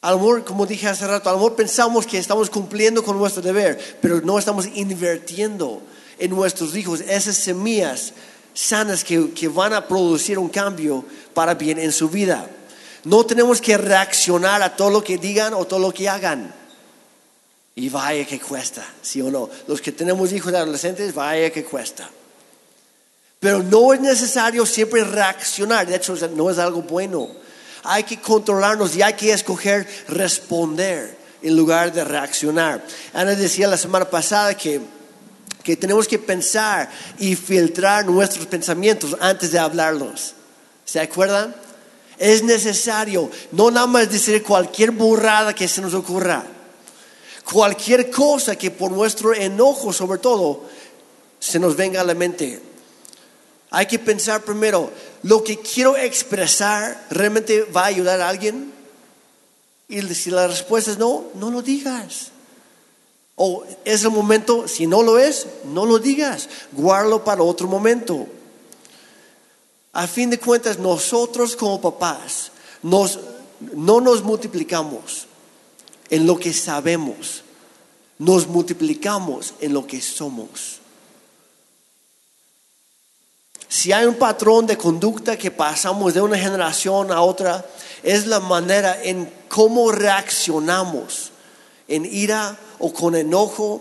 [0.00, 3.98] Al amor, como dije hace rato, al amor pensamos que estamos cumpliendo con nuestro deber,
[4.02, 5.80] pero no estamos invirtiendo
[6.18, 8.12] en nuestros hijos esas semillas
[8.54, 12.48] sanas que, que van a producir un cambio para bien en su vida.
[13.04, 16.54] No tenemos que reaccionar a todo lo que digan o todo lo que hagan.
[17.74, 19.50] Y vaya que cuesta, ¿sí o no?
[19.66, 22.08] Los que tenemos hijos adolescentes, vaya que cuesta.
[23.40, 27.44] Pero no es necesario siempre reaccionar, de hecho no es algo bueno
[27.84, 32.82] hay que controlarnos y hay que escoger responder en lugar de reaccionar.
[33.12, 34.80] Ana decía la semana pasada que,
[35.64, 40.34] que tenemos que pensar y filtrar nuestros pensamientos antes de hablarlos.
[40.84, 41.56] ¿Se acuerdan?
[42.18, 46.44] Es necesario no nada más decir cualquier burrada que se nos ocurra.
[47.50, 50.64] Cualquier cosa que por nuestro enojo sobre todo
[51.40, 52.60] se nos venga a la mente.
[53.70, 54.90] Hay que pensar primero,
[55.22, 58.72] lo que quiero expresar realmente va a ayudar a alguien?
[59.88, 62.33] Y si la respuesta es no, no lo digas.
[63.36, 66.48] O es el momento, si no lo es, no lo digas.
[66.72, 68.26] Guárdalo para otro momento.
[69.92, 73.18] A fin de cuentas, nosotros como papás nos,
[73.74, 75.26] no nos multiplicamos
[76.10, 77.42] en lo que sabemos,
[78.18, 80.80] nos multiplicamos en lo que somos.
[83.68, 87.64] Si hay un patrón de conducta que pasamos de una generación a otra,
[88.02, 91.32] es la manera en cómo reaccionamos
[91.88, 93.80] en ira o con enojo.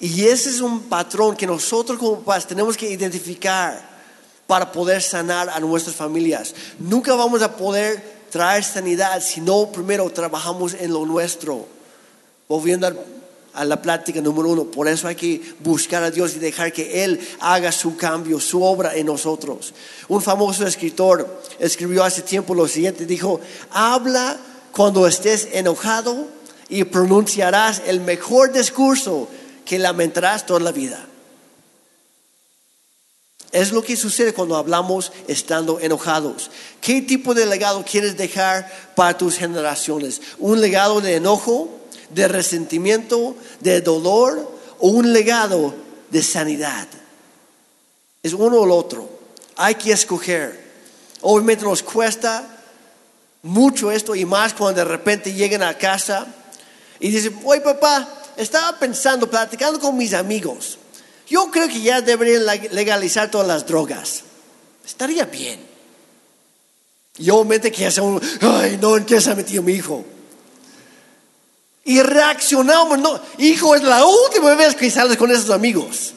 [0.00, 3.96] Y ese es un patrón que nosotros como padres tenemos que identificar
[4.46, 6.54] para poder sanar a nuestras familias.
[6.78, 11.66] Nunca vamos a poder traer sanidad si no primero trabajamos en lo nuestro.
[12.48, 12.86] Volviendo
[13.56, 14.64] a la plática número uno.
[14.64, 18.62] Por eso hay que buscar a Dios y dejar que Él haga su cambio, su
[18.62, 19.72] obra en nosotros.
[20.08, 24.36] Un famoso escritor escribió hace tiempo lo siguiente, dijo, habla
[24.72, 26.28] cuando estés enojado
[26.68, 29.28] y pronunciarás el mejor discurso
[29.64, 31.06] que lamentarás toda la vida.
[33.52, 36.50] Es lo que sucede cuando hablamos estando enojados.
[36.80, 40.20] ¿Qué tipo de legado quieres dejar para tus generaciones?
[40.38, 41.76] ¿Un legado de enojo?
[42.10, 45.74] de resentimiento, de dolor o un legado
[46.10, 46.86] de sanidad.
[48.22, 49.08] Es uno o el otro.
[49.56, 50.64] Hay que escoger.
[51.22, 52.46] Obviamente nos cuesta
[53.42, 56.26] mucho esto y más cuando de repente llegan a casa
[57.00, 60.78] y dicen, oye papá, estaba pensando, platicando con mis amigos.
[61.28, 64.22] Yo creo que ya deberían legalizar todas las drogas.
[64.84, 65.60] Estaría bien.
[67.18, 70.04] Y obviamente que ya un, ay, no, ¿en qué se ha metido mi hijo?
[71.84, 76.12] Y reaccionamos, no, hijo, es la última vez que sales con esos amigos.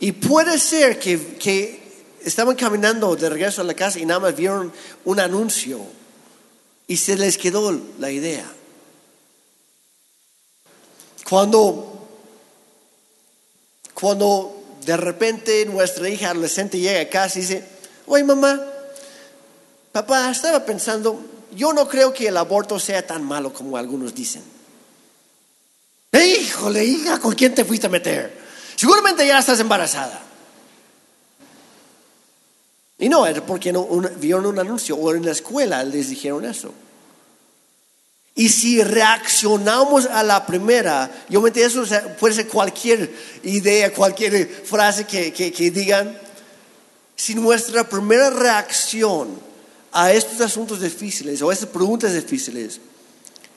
[0.00, 1.80] Y puede ser que, que
[2.24, 4.72] estaban caminando de regreso a la casa y nada más vieron
[5.04, 5.97] un anuncio
[6.88, 8.50] y se les quedó la idea.
[11.28, 12.08] Cuando,
[13.92, 17.64] cuando de repente nuestra hija adolescente llega a casa y dice,
[18.06, 18.60] oye mamá,
[19.92, 21.20] papá, estaba pensando,
[21.54, 24.42] yo no creo que el aborto sea tan malo como algunos dicen.
[26.10, 28.32] Híjole, hija, ¿con quién te fuiste a meter?
[28.76, 30.22] Seguramente ya estás embarazada.
[32.98, 36.72] Y no, es porque no, vieron un anuncio o en la escuela les dijeron eso.
[38.34, 41.84] Y si reaccionamos a la primera, yo me eso
[42.20, 46.16] puede ser cualquier idea, cualquier frase que, que digan,
[47.16, 49.40] si nuestra primera reacción
[49.92, 52.80] a estos asuntos difíciles o a estas preguntas difíciles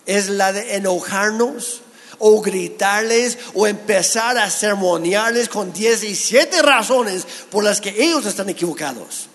[0.06, 1.82] es la de enojarnos
[2.18, 9.28] o gritarles o empezar a sermonearles con 17 razones por las que ellos están equivocados.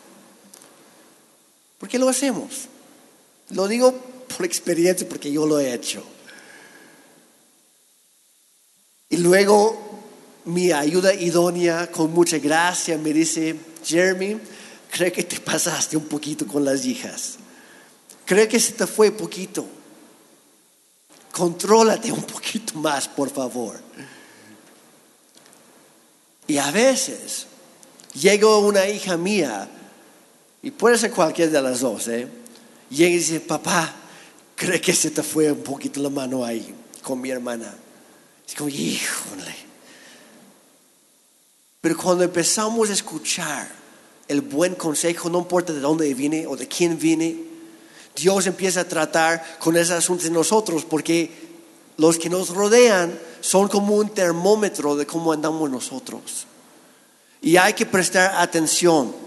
[1.79, 2.69] ¿Por qué lo hacemos?
[3.51, 3.93] Lo digo
[4.37, 6.03] por experiencia porque yo lo he hecho.
[9.09, 9.87] Y luego
[10.47, 14.39] mi ayuda idónea con mucha gracia me dice, Jeremy,
[14.91, 17.37] creo que te pasaste un poquito con las hijas.
[18.25, 19.67] Creo que se te fue poquito.
[21.31, 23.79] Contrólate un poquito más, por favor.
[26.49, 27.47] Y a veces
[28.15, 29.69] llega una hija mía,
[30.67, 32.27] y puede ser cualquiera de las dos, ¿eh?
[32.91, 33.95] llega y dice, papá,
[34.57, 36.75] creo que se te fue un poquito la mano ahí
[37.05, 37.73] con mi hermana.
[38.45, 39.55] Es como, híjole.
[41.81, 43.69] Pero cuando empezamos a escuchar
[44.27, 47.45] el buen consejo, no importa de dónde viene o de quién viene,
[48.17, 51.31] Dios empieza a tratar con esos asuntos de nosotros porque
[51.97, 56.45] los que nos rodean son como un termómetro de cómo andamos nosotros.
[57.41, 59.26] Y hay que prestar atención.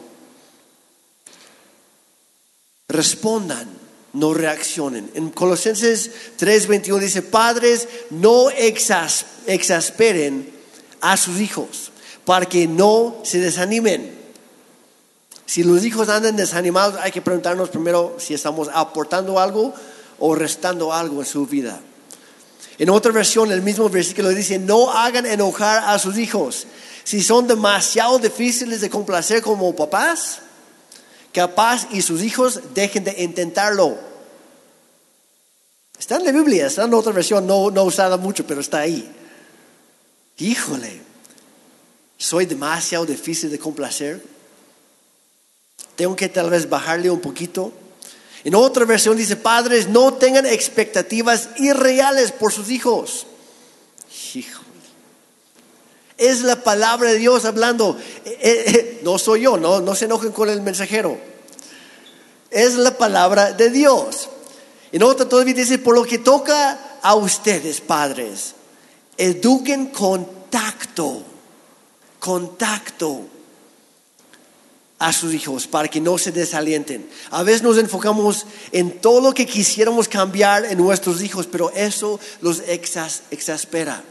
[2.90, 3.70] Respondan,
[4.14, 5.12] no reaccionen.
[5.14, 10.50] En Colosenses 3:21 dice, padres, no exasperen
[11.00, 11.92] a sus hijos
[12.26, 14.18] para que no se desanimen.
[15.46, 19.74] Si los hijos andan desanimados, hay que preguntarnos primero si estamos aportando algo
[20.20, 21.80] o restando algo en su vida.
[22.78, 26.68] En otra versión, el mismo versículo dice, no hagan enojar a sus hijos.
[27.04, 30.40] Si son demasiado difíciles de complacer como papás,
[31.34, 33.98] capaz y sus hijos dejen de intentarlo.
[35.98, 39.10] Está en la Biblia, está en otra versión, no, no usada mucho, pero está ahí.
[40.38, 41.02] Híjole,
[42.18, 44.24] soy demasiado difícil de complacer.
[45.96, 47.74] Tengo que tal vez bajarle un poquito.
[48.46, 53.28] En otra versión dice, padres, no tengan expectativas irreales por sus hijos.
[56.20, 57.98] Es la palabra de Dios hablando.
[58.26, 61.18] Eh, eh, eh, no soy yo, no, no se enojen con el mensajero.
[62.52, 64.30] Es la palabra de Dios.
[64.92, 68.54] En otra todavía dice, por lo que toca a ustedes, padres,
[69.18, 71.24] eduquen con tacto
[72.20, 73.22] contacto
[75.00, 77.10] a sus hijos para que no se desalienten.
[77.32, 82.20] A veces nos enfocamos en todo lo que quisiéramos cambiar en nuestros hijos, pero eso
[82.42, 84.04] los exaspera,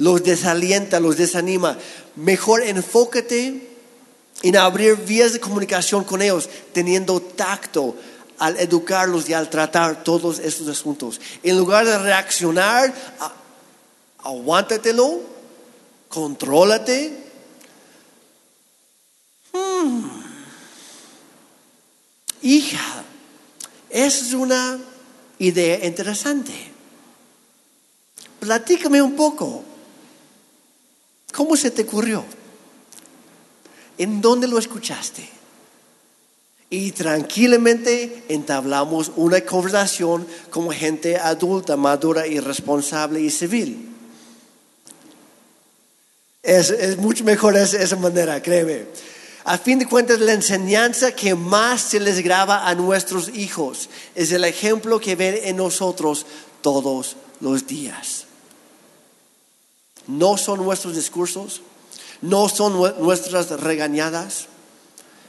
[0.00, 1.76] los desalienta, los desanima.
[2.16, 3.68] Mejor enfócate
[4.42, 7.94] en abrir vías de comunicación con ellos, teniendo tacto
[8.38, 11.20] al educarlos y al tratar todos estos asuntos.
[11.42, 12.94] En lugar de reaccionar,
[14.24, 15.20] aguántatelo
[16.08, 17.12] contrólate.
[19.52, 20.08] Hmm.
[22.40, 23.04] Hija,
[23.90, 24.78] es una
[25.38, 26.52] idea interesante.
[28.40, 29.69] Platícame un poco.
[31.40, 32.22] ¿Cómo se te ocurrió?
[33.96, 35.26] ¿En dónde lo escuchaste?
[36.68, 43.88] Y tranquilamente entablamos una conversación como gente adulta, madura y responsable y civil.
[46.42, 48.84] Es, mucho mejor esa, esa manera, créeme.
[49.44, 54.30] A fin de cuentas, la enseñanza que más se les graba a nuestros hijos es
[54.32, 56.26] el ejemplo que ven en nosotros
[56.60, 58.26] todos los días.
[60.06, 61.62] No son nuestros discursos,
[62.22, 64.46] no son nuestras regañadas,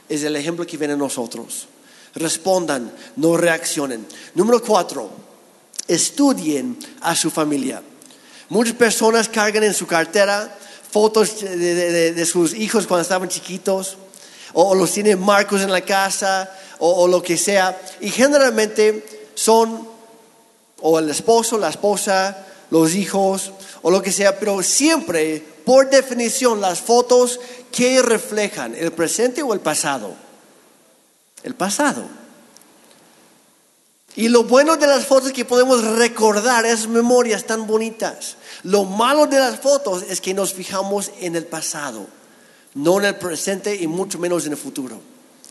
[0.08, 1.66] es el ejemplo que ven en nosotros.
[2.14, 4.06] Respondan, no reaccionen.
[4.34, 5.10] Número cuatro,
[5.88, 7.82] estudien a su familia.
[8.48, 10.58] Muchas personas cargan en su cartera
[10.92, 13.96] fotos de, sus hijos cuando estaban chiquitos,
[14.52, 17.80] o, los tienen marcos en la casa, o, lo que sea.
[18.02, 19.88] Y generalmente son
[20.82, 26.62] o el esposo, la esposa, los hijos, o lo que sea, pero siempre, por definición,
[26.62, 27.38] las fotos
[27.70, 30.14] que reflejan el presente o el pasado.
[31.42, 32.02] El pasado.
[34.16, 38.36] Y lo bueno de las fotos es que podemos recordar esas memorias tan bonitas.
[38.62, 42.06] Lo malo de las fotos es que nos fijamos en el pasado,
[42.72, 44.98] no en el presente y mucho menos en el futuro.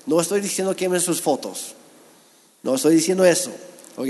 [0.08, 1.76] No estoy diciendo que quemen sus fotos.
[2.64, 3.52] No estoy diciendo eso.
[3.96, 4.08] ¿Ok?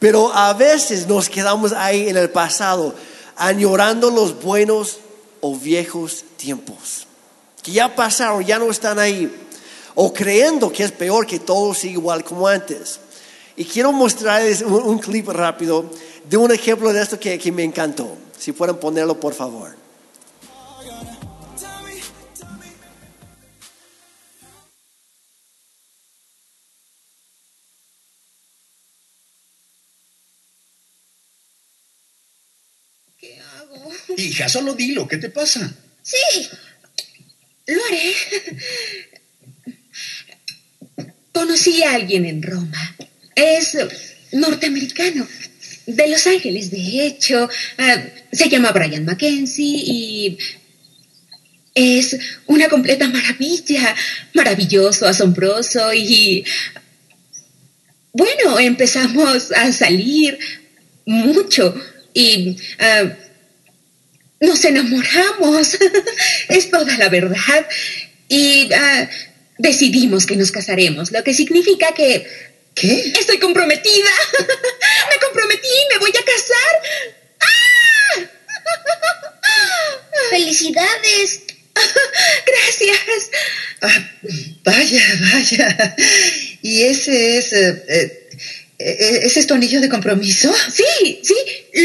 [0.00, 2.94] Pero a veces nos quedamos ahí en el pasado,
[3.36, 4.98] añorando los buenos
[5.40, 7.06] o viejos tiempos.
[7.62, 9.30] Que ya pasaron, ya no están ahí.
[9.94, 12.98] O creyendo que es peor que todo sigue igual como antes.
[13.56, 15.84] Y quiero mostrarles un, clip rápido
[16.24, 18.16] de un ejemplo de esto que, que me encantó.
[18.38, 19.79] Si pueden ponerlo, por favor.
[34.16, 35.74] Hija, solo dilo, ¿qué te pasa?
[36.02, 36.48] Sí,
[37.66, 38.14] lo haré.
[41.32, 42.96] Conocí a alguien en Roma.
[43.34, 43.76] Es
[44.32, 45.26] norteamericano.
[45.86, 47.48] De Los Ángeles, de hecho.
[47.78, 48.02] Ah,
[48.32, 50.38] se llama Brian Mackenzie y
[51.74, 53.94] es una completa maravilla.
[54.34, 56.44] Maravilloso, asombroso y...
[58.12, 60.36] Bueno, empezamos a salir
[61.06, 61.74] mucho
[62.12, 63.16] y ah,
[64.40, 65.78] nos enamoramos.
[66.48, 67.66] es toda la verdad.
[68.28, 69.08] Y ah,
[69.58, 72.26] decidimos que nos casaremos, lo que significa que
[72.74, 73.12] ¿Qué?
[73.18, 74.10] estoy comprometida.
[75.10, 76.74] me comprometí, me voy a casar.
[77.40, 78.26] ¡Ah!
[80.30, 81.42] Felicidades.
[82.46, 83.30] Gracias.
[83.80, 84.10] Ah,
[84.64, 85.96] vaya, vaya.
[86.62, 87.52] ¿Y ese es...
[87.52, 88.19] eh, eh,
[88.80, 90.52] eh, ¿Ese es tu anillo de compromiso?
[90.72, 91.34] Sí, sí,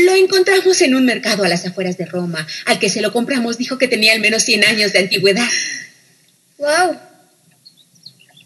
[0.05, 2.47] lo encontramos en un mercado a las afueras de Roma.
[2.65, 5.47] Al que se lo compramos dijo que tenía al menos 100 años de antigüedad.
[6.57, 6.97] Wow.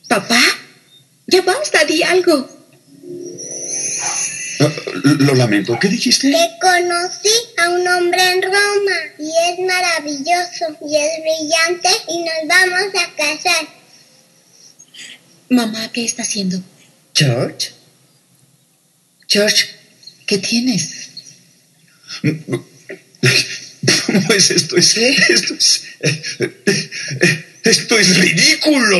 [0.07, 0.41] Papá,
[1.27, 2.49] ya basta, di algo.
[4.61, 4.71] Ah,
[5.03, 6.31] Lo lamento, ¿qué dijiste?
[6.31, 12.47] Que conocí a un hombre en Roma y es maravilloso y es brillante y nos
[12.47, 13.67] vamos a casar.
[15.49, 16.59] Mamá, ¿qué está haciendo?
[17.13, 17.78] George.
[19.29, 19.69] George,
[20.25, 20.89] ¿qué tienes?
[24.27, 24.97] Pues esto es...
[24.97, 25.83] Esto es...
[27.63, 28.97] Esto es ridículo.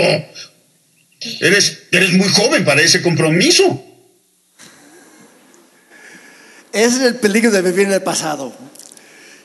[1.19, 1.37] ¿Qué?
[1.41, 3.83] Eres, eres muy joven para ese compromiso.
[6.71, 8.55] Ese es el peligro de vivir en el pasado.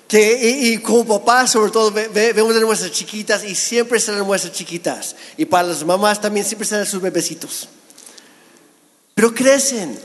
[0.06, 3.98] Que, y, y como papás, sobre todo, ve- ve- vemos a nuestras chiquitas y siempre
[3.98, 5.16] serán nuestras chiquitas.
[5.38, 7.68] Y para las mamás también siempre serán sus bebecitos.
[9.14, 9.98] Pero crecen.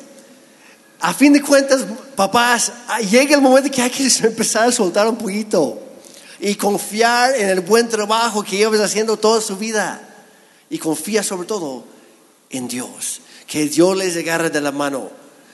[1.01, 1.85] A fin de cuentas,
[2.15, 2.73] papás,
[3.09, 5.79] llega el momento que hay que empezar a soltar un poquito
[6.39, 10.01] y confiar en el buen trabajo que llevas haciendo toda su vida.
[10.69, 11.83] Y confía sobre todo
[12.49, 15.09] en Dios, que Dios les agarre de la mano.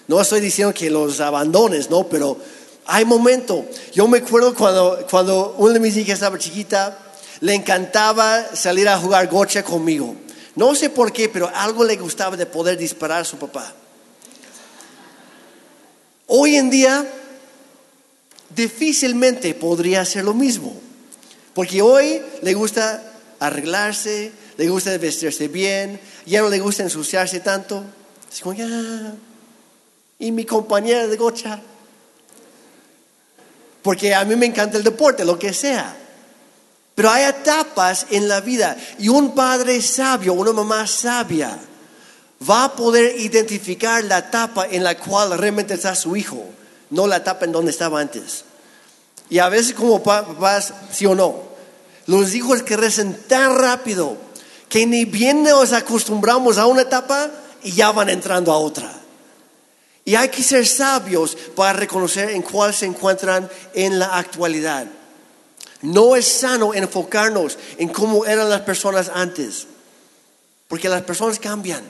[0.07, 2.37] No estoy diciendo que los abandones, no, pero
[2.85, 3.65] hay momento.
[3.93, 6.97] Yo me acuerdo cuando, cuando una de mis hijas estaba chiquita,
[7.41, 10.15] le encantaba salir a jugar gocha conmigo.
[10.55, 13.73] No sé por qué, pero algo le gustaba de poder disparar a su papá.
[16.28, 17.05] Hoy en día
[18.55, 20.76] difícilmente podría hacer lo mismo,
[21.53, 23.03] porque hoy le gusta
[23.39, 27.84] arreglarse, le gusta vestirse bien, ya no le gusta ensuciarse tanto.
[28.32, 28.67] Es como, ya,
[30.19, 31.61] y mi compañera de gocha.
[33.82, 35.95] Porque a mí me encanta el deporte, lo que sea.
[36.95, 41.59] Pero hay etapas en la vida y un padre sabio, una mamá sabia,
[42.47, 46.43] va a poder identificar la etapa en la cual realmente está su hijo,
[46.89, 48.43] no la etapa en donde estaba antes.
[49.29, 51.43] Y a veces como pa- papás, sí o no,
[52.07, 54.17] los hijos crecen tan rápido
[54.69, 57.31] que ni bien nos acostumbramos a una etapa
[57.63, 58.91] y ya van entrando a otra.
[60.03, 64.85] Y hay que ser sabios para reconocer en cuál se encuentran en la actualidad.
[65.81, 69.65] No es sano enfocarnos en cómo eran las personas antes,
[70.67, 71.83] porque las personas cambian.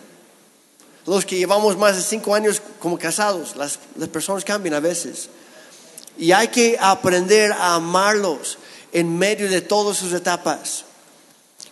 [1.06, 5.30] Los que llevamos más de cinco años como casados, las, las personas cambian a veces.
[6.18, 8.58] Y hay que aprender a amarlos
[8.92, 10.86] en medio de todas sus etapas.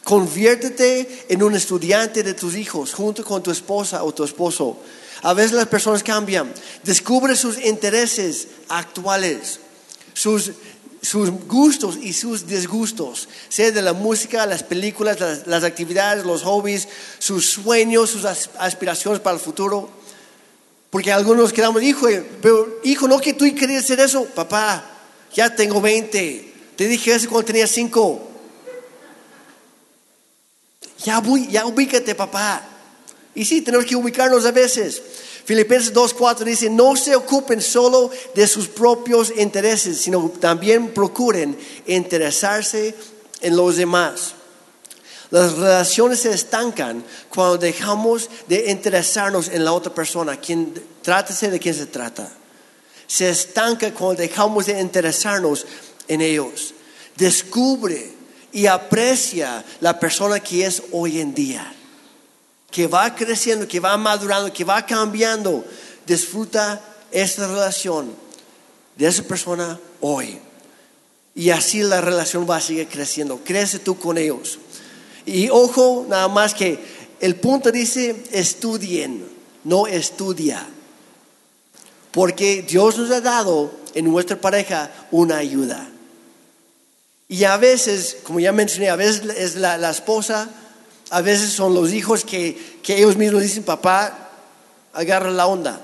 [0.04, 4.78] Conviértete en un estudiante de tus hijos junto con tu esposa o tu esposo.
[5.22, 6.54] A veces las personas cambian.
[6.84, 9.60] Descubre sus intereses actuales,
[10.14, 10.52] sus,
[11.04, 16.88] sus gustos y sus disgustos, sea de la música, las películas, las, actividades, los hobbies,
[17.20, 19.90] sus sueños, sus as- aspiraciones para el futuro.
[20.90, 22.08] Porque algunos quedamos, hijo,
[22.42, 24.90] pero hijo, no que tú querías hacer eso, papá,
[25.34, 28.30] ya tengo 20, te dije eso cuando tenía 5.
[31.04, 32.64] Ya, ubi- ya ubícate, papá.
[33.36, 35.02] Y sí, tenemos que ubicarnos a veces.
[35.46, 42.96] Filipenses 2.4 dice, no se ocupen solo de sus propios intereses, sino también procuren interesarse
[43.42, 44.36] en los demás.
[45.32, 51.60] Las relaciones se estancan cuando dejamos de interesarnos en la otra persona, quien trátese de
[51.60, 52.32] quién se trata.
[53.08, 55.66] Se estanca cuando dejamos de interesarnos
[56.08, 56.74] en ellos.
[57.18, 58.14] Descubre
[58.54, 61.76] y aprecia la persona que es hoy en día.
[62.74, 65.64] Que va creciendo, que va madurando, que va cambiando,
[66.08, 68.12] disfruta esta relación
[68.98, 70.40] de esa persona hoy.
[71.36, 73.40] Y así la relación va a seguir creciendo.
[73.44, 74.58] Crece tú con ellos.
[75.26, 76.80] Y ojo, nada más que
[77.20, 79.24] el punto dice estudien,
[79.64, 80.68] no estudia.
[82.12, 85.90] Porque Dios nos ha dado en nuestra pareja una ayuda.
[87.30, 90.50] Y a veces, como ya mencioné, a veces es la, la esposa,
[91.14, 94.32] a veces son los hijos que, que ellos mismos dicen, papá,
[94.94, 95.80] agarra la onda.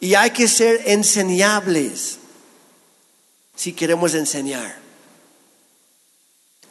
[0.00, 2.18] Y hay que ser enseñables
[3.56, 4.76] si queremos enseñar.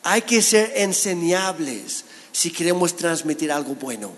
[0.04, 4.12] Hay que ser enseñables si queremos transmitir algo bueno.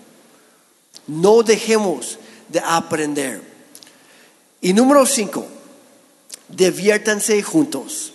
[1.06, 2.18] No dejemos
[2.48, 3.40] de aprender.
[4.60, 5.46] Y número cinco,
[6.48, 8.12] diviértanse juntos.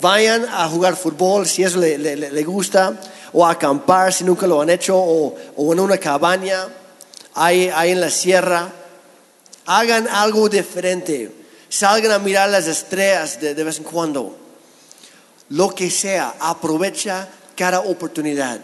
[0.00, 3.00] Vayan a jugar fútbol si eso le, le- le gusta,
[3.34, 6.68] o acampar si nunca lo han hecho, o, o en una cabaña,
[7.34, 8.70] ahí, ahí en la sierra.
[9.66, 11.32] Hagan algo diferente.
[11.68, 14.36] Salgan a mirar las estrellas de, de vez en cuando.
[15.48, 18.60] Lo que sea, aprovecha cada oportunidad.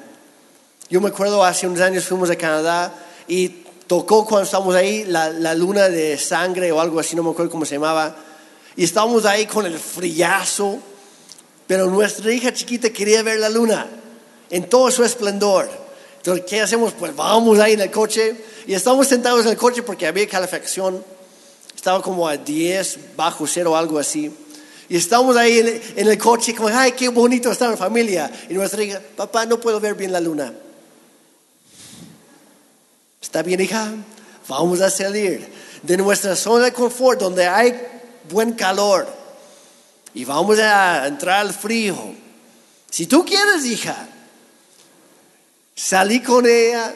[0.89, 2.95] Yo me acuerdo hace unos años fuimos a Canadá
[3.27, 3.49] y
[3.89, 7.51] tocó cuando estábamos ahí la, la luna de sangre o algo así, no me acuerdo
[7.51, 8.15] cómo se llamaba.
[8.77, 10.79] Y estábamos ahí con el frillazo,
[11.67, 14.00] pero nuestra hija chiquita quería ver la luna
[14.51, 15.69] en todo su esplendor.
[16.19, 16.93] Entonces, ¿qué hacemos?
[16.93, 18.37] Pues vamos ahí en el coche
[18.67, 21.03] y estamos sentados en el coche porque había calefacción.
[21.75, 24.31] Estaba como a 10 bajo cero algo así.
[24.89, 28.31] Y estábamos ahí en, en el coche como, ay, qué bonito estar en familia.
[28.49, 30.53] Y nuestra hija, papá, no puedo ver bien la luna.
[33.23, 33.93] ¿Está bien, hija?
[34.49, 35.49] Vamos a salir
[35.83, 37.81] de nuestra zona de confort donde hay
[38.29, 39.07] buen calor
[40.13, 41.97] y vamos a entrar al frío.
[42.91, 44.09] Si tú quieres, hija,
[45.81, 46.95] salí con ella.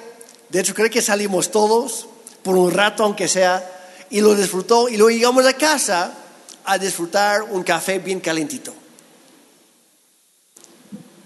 [0.49, 2.07] De hecho, creo que salimos todos
[2.43, 3.65] por un rato, aunque sea,
[4.11, 4.89] y lo disfrutó.
[4.89, 6.13] Y luego llegamos a casa
[6.65, 8.75] a disfrutar un café bien calentito.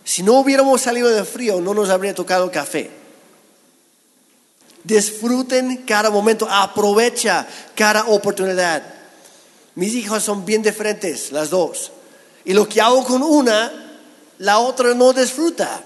[0.05, 2.91] Si no hubiéramos salido de frío, no nos habría tocado café.
[4.85, 8.83] Disfruten cada momento, aprovecha cada oportunidad.
[9.75, 11.93] Mis hijas son bien diferentes, las dos.
[12.45, 14.01] Y lo que hago con una,
[14.39, 15.83] la otra no disfruta.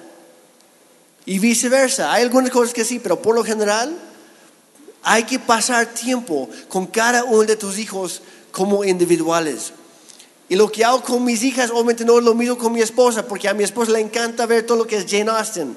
[1.26, 2.12] Y viceversa.
[2.12, 3.96] Hay algunas cosas que sí, pero por lo general
[5.04, 9.72] hay que pasar tiempo con cada uno de tus hijos como individuales.
[10.48, 13.26] Y lo que hago con mis hijas, obviamente no es lo mismo con mi esposa,
[13.26, 15.76] porque a mi esposa le encanta ver todo lo que es Jane Austen.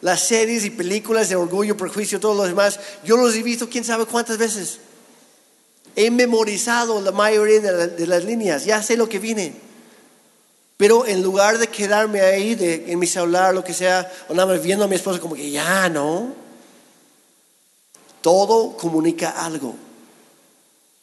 [0.00, 2.80] Las series y películas de orgullo, prejuicio, todos los demás.
[3.04, 4.78] Yo los he visto quién sabe cuántas veces.
[5.94, 9.52] He memorizado la mayoría de, la- de las líneas, ya sé lo que viene.
[10.82, 14.52] Pero en lugar de quedarme ahí de- en mi celular, lo que sea, o nada
[14.52, 16.34] más viendo a mi esposa como que ya no.
[18.20, 19.76] Todo comunica algo.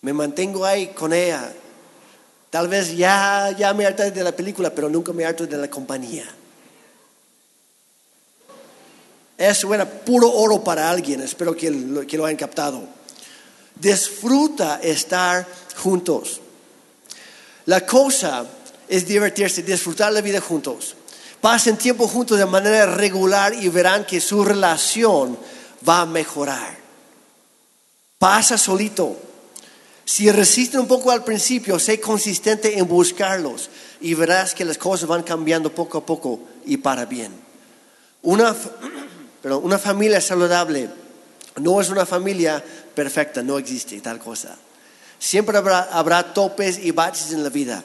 [0.01, 1.53] Me mantengo ahí con ella.
[2.49, 5.69] Tal vez ya, ya me harté de la película, pero nunca me harto de la
[5.69, 6.25] compañía.
[9.37, 12.81] Eso era puro oro para alguien, espero que lo, que lo hayan captado.
[13.75, 16.41] Disfruta estar juntos.
[17.65, 18.45] La cosa
[18.89, 20.95] es divertirse, disfrutar la vida juntos.
[21.39, 25.37] Pasen tiempo juntos de manera regular y verán que su relación
[25.87, 26.77] va a mejorar.
[28.17, 29.15] Pasa solito.
[30.03, 33.69] Si resisten un poco al principio, sé consistente en buscarlos
[34.01, 37.31] y verás que las cosas van cambiando poco a poco y para bien.
[38.23, 38.55] Una,
[39.41, 40.89] perdón, una familia saludable
[41.57, 42.63] no es una familia
[42.95, 44.57] perfecta, no existe tal cosa.
[45.19, 47.83] Siempre habrá, habrá topes y baches en la vida,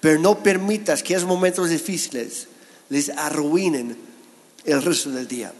[0.00, 2.48] pero no permitas que esos momentos difíciles
[2.88, 3.96] les arruinen
[4.64, 5.52] el resto del día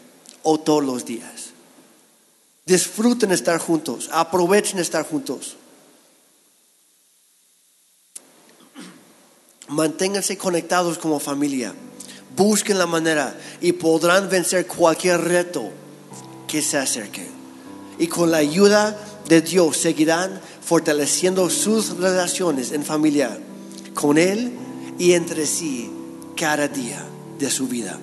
[0.42, 1.50] o todos los días.
[2.66, 5.56] Disfruten estar juntos, aprovechen estar juntos.
[9.68, 11.74] Manténganse conectados como familia.
[12.36, 15.70] Busquen la manera y podrán vencer cualquier reto
[16.46, 17.26] que se acerque.
[17.98, 18.96] Y con la ayuda
[19.28, 23.38] de Dios seguirán fortaleciendo sus relaciones en familia
[24.00, 24.52] con Él
[24.98, 25.90] y entre sí
[26.36, 27.04] cada día
[27.38, 27.98] de su vida.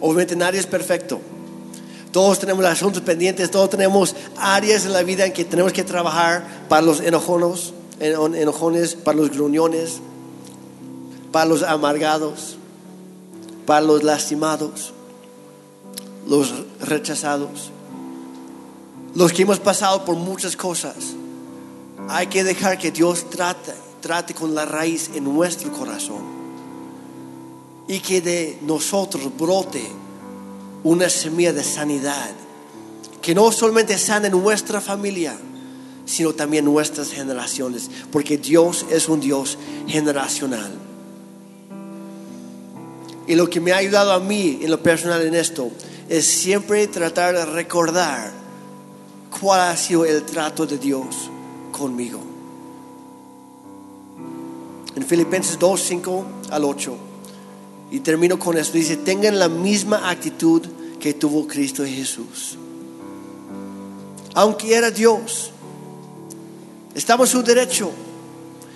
[0.00, 1.20] Obviamente nadie es perfecto.
[2.12, 6.66] Todos tenemos asuntos pendientes, todos tenemos áreas en la vida en que tenemos que trabajar
[6.68, 9.98] para los enojonos, eno- enojones, para los gruñones,
[11.32, 12.56] para los amargados,
[13.66, 14.92] para los lastimados,
[16.28, 17.72] los rechazados,
[19.14, 20.94] los que hemos pasado por muchas cosas.
[22.08, 23.72] Hay que dejar que Dios trate,
[24.06, 26.22] trate con la raíz en nuestro corazón
[27.88, 29.82] y que de nosotros brote
[30.84, 32.30] una semilla de sanidad
[33.20, 35.36] que no solamente sana en nuestra familia,
[36.04, 40.70] sino también nuestras generaciones, porque Dios es un Dios generacional.
[43.26, 45.72] Y lo que me ha ayudado a mí en lo personal en esto
[46.08, 48.30] es siempre tratar de recordar
[49.40, 51.28] cuál ha sido el trato de Dios
[51.72, 52.25] conmigo.
[54.96, 56.96] En Filipenses 2, 5 al 8,
[57.90, 60.62] y termino con esto, dice, tengan la misma actitud
[60.98, 62.58] que tuvo Cristo Jesús.
[64.34, 65.50] Aunque era Dios,
[66.94, 67.90] estaba en su derecho.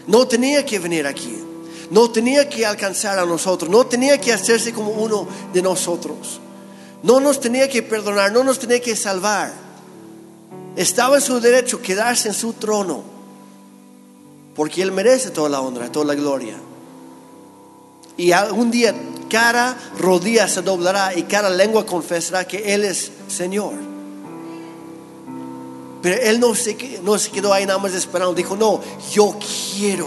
[0.07, 1.37] No tenía que venir aquí.
[1.91, 3.71] No tenía que alcanzar a nosotros.
[3.71, 6.41] No tenía que hacerse como uno de nosotros.
[7.03, 8.33] No nos tenía que perdonar.
[8.33, 9.53] No nos tenía que salvar.
[10.77, 13.03] Estaba en su derecho quedarse en su trono.
[14.61, 16.55] Porque Él merece toda la honra, toda la gloria.
[18.19, 18.95] Y un día
[19.31, 23.73] cada rodilla se doblará y cada lengua confesará que Él es Señor.
[26.03, 28.35] Pero él no se, no se quedó ahí nada más esperando.
[28.35, 29.35] Dijo, no, yo
[29.79, 30.07] quiero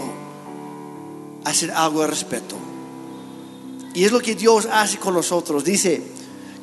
[1.42, 2.54] hacer algo al respecto.
[3.92, 5.64] Y es lo que Dios hace con nosotros.
[5.64, 6.00] Dice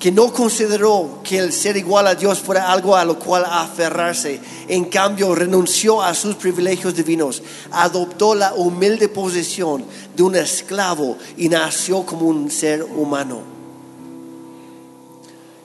[0.01, 4.41] que no consideró que el ser igual a Dios fuera algo a lo cual aferrarse.
[4.67, 7.43] En cambio, renunció a sus privilegios divinos.
[7.69, 9.85] Adoptó la humilde posición
[10.15, 13.41] de un esclavo y nació como un ser humano.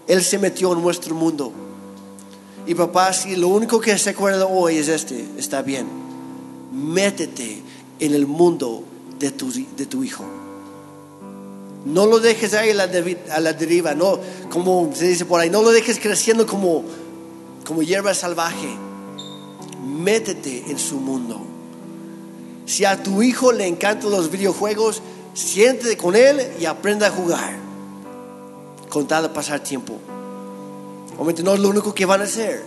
[0.07, 1.53] Él se metió en nuestro mundo
[2.66, 5.87] y papá, si lo único que se acuerda hoy es este, está bien.
[6.72, 7.62] Métete
[8.01, 8.82] en el mundo
[9.18, 10.45] de tu, de tu hijo.
[11.87, 14.18] No lo dejes ahí a la, deriva, no,
[14.51, 16.82] como se dice por ahí, no lo dejes creciendo como,
[17.64, 18.68] como hierba salvaje.
[19.87, 21.41] Métete en su mundo.
[22.66, 25.01] Si a tu hijo le encantan los videojuegos,
[25.32, 27.55] siéntete con él y aprenda a jugar.
[28.89, 29.95] Con tal pasar tiempo.
[31.14, 32.64] Obviamente no es lo único que van a hacer.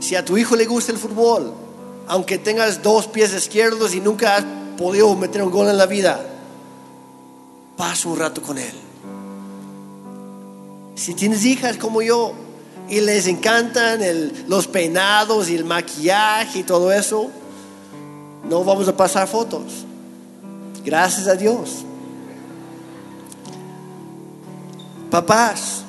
[0.00, 1.52] Si a tu hijo le gusta el fútbol,
[2.08, 4.44] aunque tengas dos pies izquierdos y nunca has
[4.76, 6.32] podido meter un gol en la vida,
[7.76, 8.72] pasa un rato con él.
[10.94, 12.32] Si tienes hijas como yo
[12.88, 14.00] y les encantan
[14.48, 17.30] los peinados y el maquillaje y todo eso,
[18.48, 19.84] no vamos a pasar fotos.
[20.84, 21.84] Gracias a Dios.
[25.10, 25.82] Papás,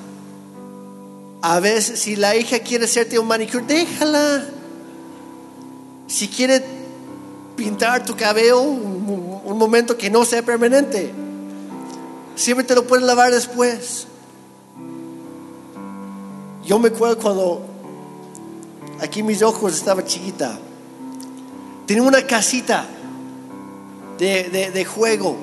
[1.41, 4.43] a veces, si la hija quiere hacerte un manicure, déjala.
[6.07, 6.63] Si quiere
[7.55, 11.11] pintar tu cabello, un, momento que no sea permanente,
[12.37, 14.07] siempre te lo puedes lavar después.
[16.65, 17.65] Yo me acuerdo cuando
[19.01, 20.57] aquí mis ojos estaba chiquita.
[21.85, 22.85] Tenía una casita
[24.17, 25.37] de, juego.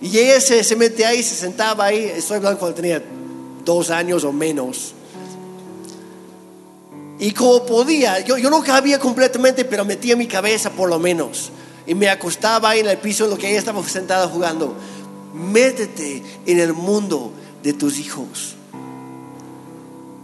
[0.00, 2.04] Y ella se, se mete ahí, se sentaba ahí.
[2.04, 3.02] Estoy hablando cuando tenía
[3.64, 4.94] dos años o menos.
[7.20, 11.50] Y como podía, yo, yo no cabía completamente, pero metía mi cabeza por lo menos.
[11.86, 14.76] Y me acostaba ahí en el piso en lo que ella estaba sentada jugando.
[15.34, 18.54] Métete en el mundo de tus hijos.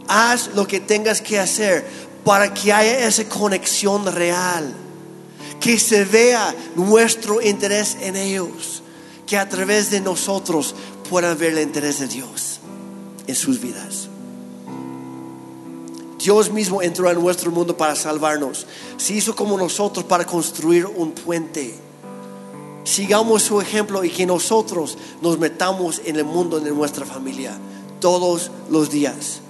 [0.08, 1.86] Haz lo que tengas que hacer
[2.24, 4.74] para que haya esa conexión real.
[5.60, 8.82] Que se vea nuestro interés en ellos.
[9.26, 10.74] Que a través de nosotros
[11.08, 12.60] puedan ver el interés de Dios
[13.26, 14.08] en sus vidas.
[16.18, 18.66] Dios mismo entró en nuestro mundo para salvarnos.
[18.96, 21.74] Se hizo como nosotros para construir un puente.
[22.84, 27.56] Sigamos su ejemplo y que nosotros nos metamos en el mundo de nuestra familia
[27.98, 29.40] todos los días.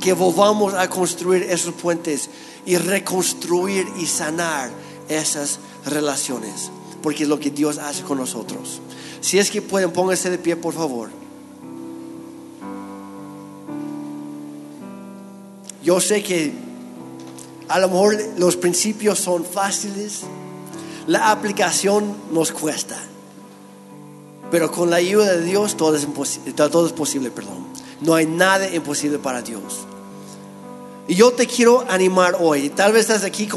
[0.00, 2.28] Que volvamos a construir esos puentes
[2.66, 4.70] y reconstruir y sanar
[5.08, 6.70] esas relaciones.
[7.00, 8.80] Porque es lo que Dios hace con nosotros.
[9.20, 11.10] Si es que pueden, pónganse de pie, por favor.
[15.82, 16.52] Yo sé que
[17.68, 20.22] a lo mejor los principios son fáciles,
[21.06, 22.96] la aplicación nos cuesta,
[24.50, 26.06] pero con la ayuda de Dios todo es,
[26.54, 27.66] todo es posible, perdón.
[28.00, 29.86] No hay nada imposible para Dios.
[31.06, 33.48] Y yo te quiero animar hoy, tal vez estás aquí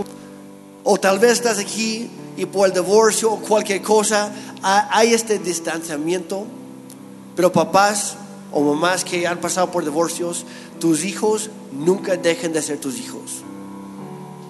[0.84, 4.32] o tal vez estás aquí y por el divorcio o cualquier cosa
[4.64, 6.46] hay este distanciamiento,
[7.36, 8.16] pero papás
[8.52, 10.46] o mamás que han pasado por divorcios,
[10.80, 13.44] tus hijos nunca dejen de ser tus hijos.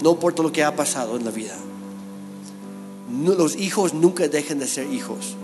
[0.02, 1.56] No importa lo que ha pasado en la vida.
[3.22, 5.36] Los hijos nunca dejen de ser hijos.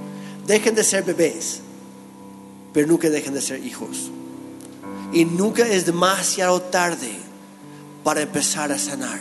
[0.47, 1.61] Dejen de ser bebés,
[2.73, 4.09] pero nunca dejen de ser hijos.
[5.13, 7.11] Y nunca es demasiado tarde
[8.03, 9.19] para empezar a sanar.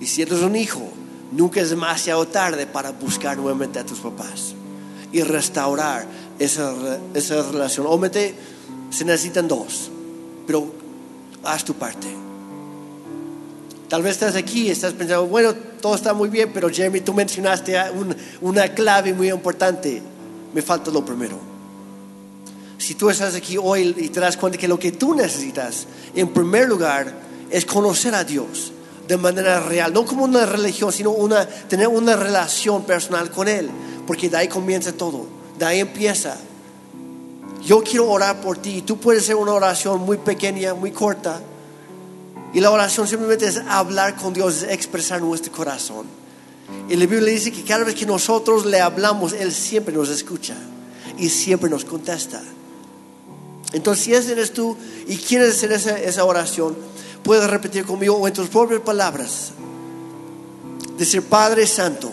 [0.00, 0.88] Y si eres un hijo,
[1.32, 4.54] nunca es demasiado tarde para buscar nuevamente a tus papás
[5.12, 6.06] y restaurar
[6.38, 6.74] esa,
[7.12, 7.86] esa relación.
[7.86, 8.34] Obviamente
[8.90, 9.90] se necesitan dos,
[10.46, 10.72] pero
[11.44, 12.27] haz tu parte.
[13.88, 17.14] Tal vez estás aquí y estás pensando, bueno, todo está muy bien, pero Jeremy, tú
[17.14, 20.02] mencionaste un- una clave muy importante.
[20.52, 21.38] Me falta lo primero.
[22.76, 26.28] Si tú estás aquí hoy y te das cuenta que lo que tú necesitas, en
[26.28, 27.12] primer lugar,
[27.50, 28.72] es conocer a Dios
[29.08, 33.70] de manera real, no como una religión, sino una, tener una relación personal con Él,
[34.06, 35.26] porque de ahí comienza todo,
[35.58, 36.36] de ahí empieza.
[37.64, 41.40] Yo quiero orar por ti tú puedes hacer una oración muy pequeña, muy corta,
[42.52, 46.06] y la oración simplemente es hablar con Dios, es expresar nuestro corazón.
[46.88, 50.56] Y la Biblia dice que cada vez que nosotros le hablamos, Él siempre nos escucha
[51.18, 52.42] y siempre nos contesta.
[53.72, 54.76] Entonces, si ese eres tú
[55.06, 56.76] y quieres hacer esa, esa oración,
[57.22, 59.52] puedes repetir conmigo o en tus propias palabras.
[60.96, 62.10] Decir, Padre Santo,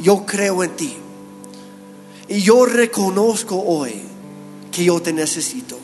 [0.00, 0.96] yo creo en ti.
[2.28, 4.02] Y yo reconozco hoy
[4.70, 5.78] que yo te necesito.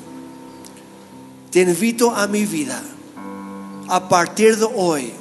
[1.50, 2.82] Te invito a mi vida.
[3.88, 5.12] A partir de hoy,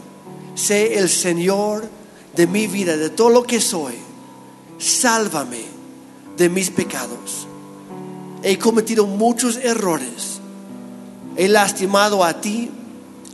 [0.56, 1.88] sé el Señor
[2.36, 3.94] de mi vida, de todo lo que soy.
[4.78, 5.66] Sálvame
[6.38, 7.48] de mis pecados.
[8.42, 10.40] He cometido muchos errores.
[11.36, 12.70] He lastimado a ti,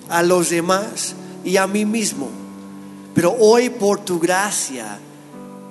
[0.09, 2.29] a los demás y a mí mismo.
[3.13, 4.99] Pero hoy por tu gracia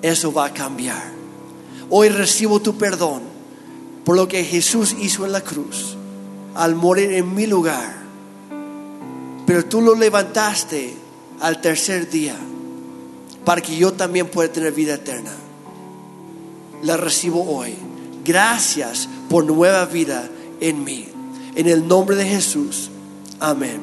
[0.02, 1.12] eso va a cambiar.
[1.90, 3.22] Hoy recibo tu perdón
[4.04, 5.96] por lo que Jesús hizo en la cruz
[6.54, 8.07] al morir en mi lugar.
[9.48, 10.94] Pero tú lo levantaste
[11.40, 12.36] al tercer día
[13.46, 15.32] para que yo también pueda tener vida eterna.
[16.82, 17.74] La recibo hoy.
[18.22, 20.28] Gracias por nueva vida
[20.60, 21.08] en mí.
[21.54, 22.90] En el nombre de Jesús.
[23.40, 23.80] Amén.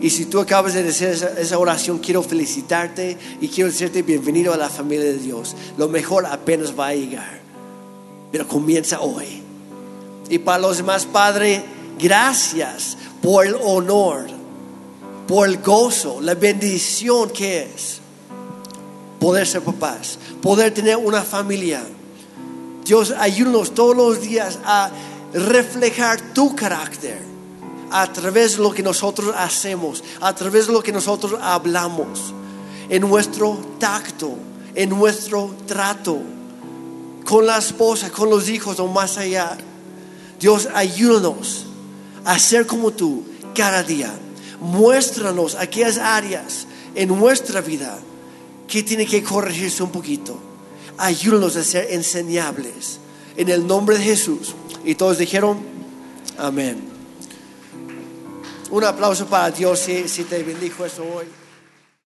[0.00, 4.52] Y si tú acabas de hacer esa, esa oración, quiero felicitarte y quiero decirte bienvenido
[4.52, 5.54] a la familia de Dios.
[5.78, 7.40] Lo mejor apenas va a llegar.
[8.32, 9.40] Pero comienza hoy.
[10.28, 11.62] Y para los demás, Padre,
[11.96, 14.33] gracias por el honor,
[15.26, 18.00] por el gozo, la bendición que es
[19.18, 21.82] poder ser papás, poder tener una familia.
[22.84, 24.90] Dios, ayúdanos todos los días a
[25.32, 27.18] reflejar tu carácter
[27.90, 32.34] a través de lo que nosotros hacemos, a través de lo que nosotros hablamos,
[32.88, 34.34] en nuestro tacto,
[34.74, 36.18] en nuestro trato,
[37.24, 39.56] con la esposa, con los hijos o más allá.
[40.38, 41.64] Dios, ayúdanos
[42.24, 44.12] a ser como tú cada día.
[44.60, 47.98] Muéstranos aquellas áreas en nuestra vida
[48.68, 50.38] que tienen que corregirse un poquito.
[50.96, 53.00] Ayúdanos a ser enseñables.
[53.36, 54.54] En el nombre de Jesús.
[54.84, 55.58] Y todos dijeron,
[56.38, 56.82] amén.
[58.70, 61.26] Un aplauso para Dios si, si te bendijo eso hoy.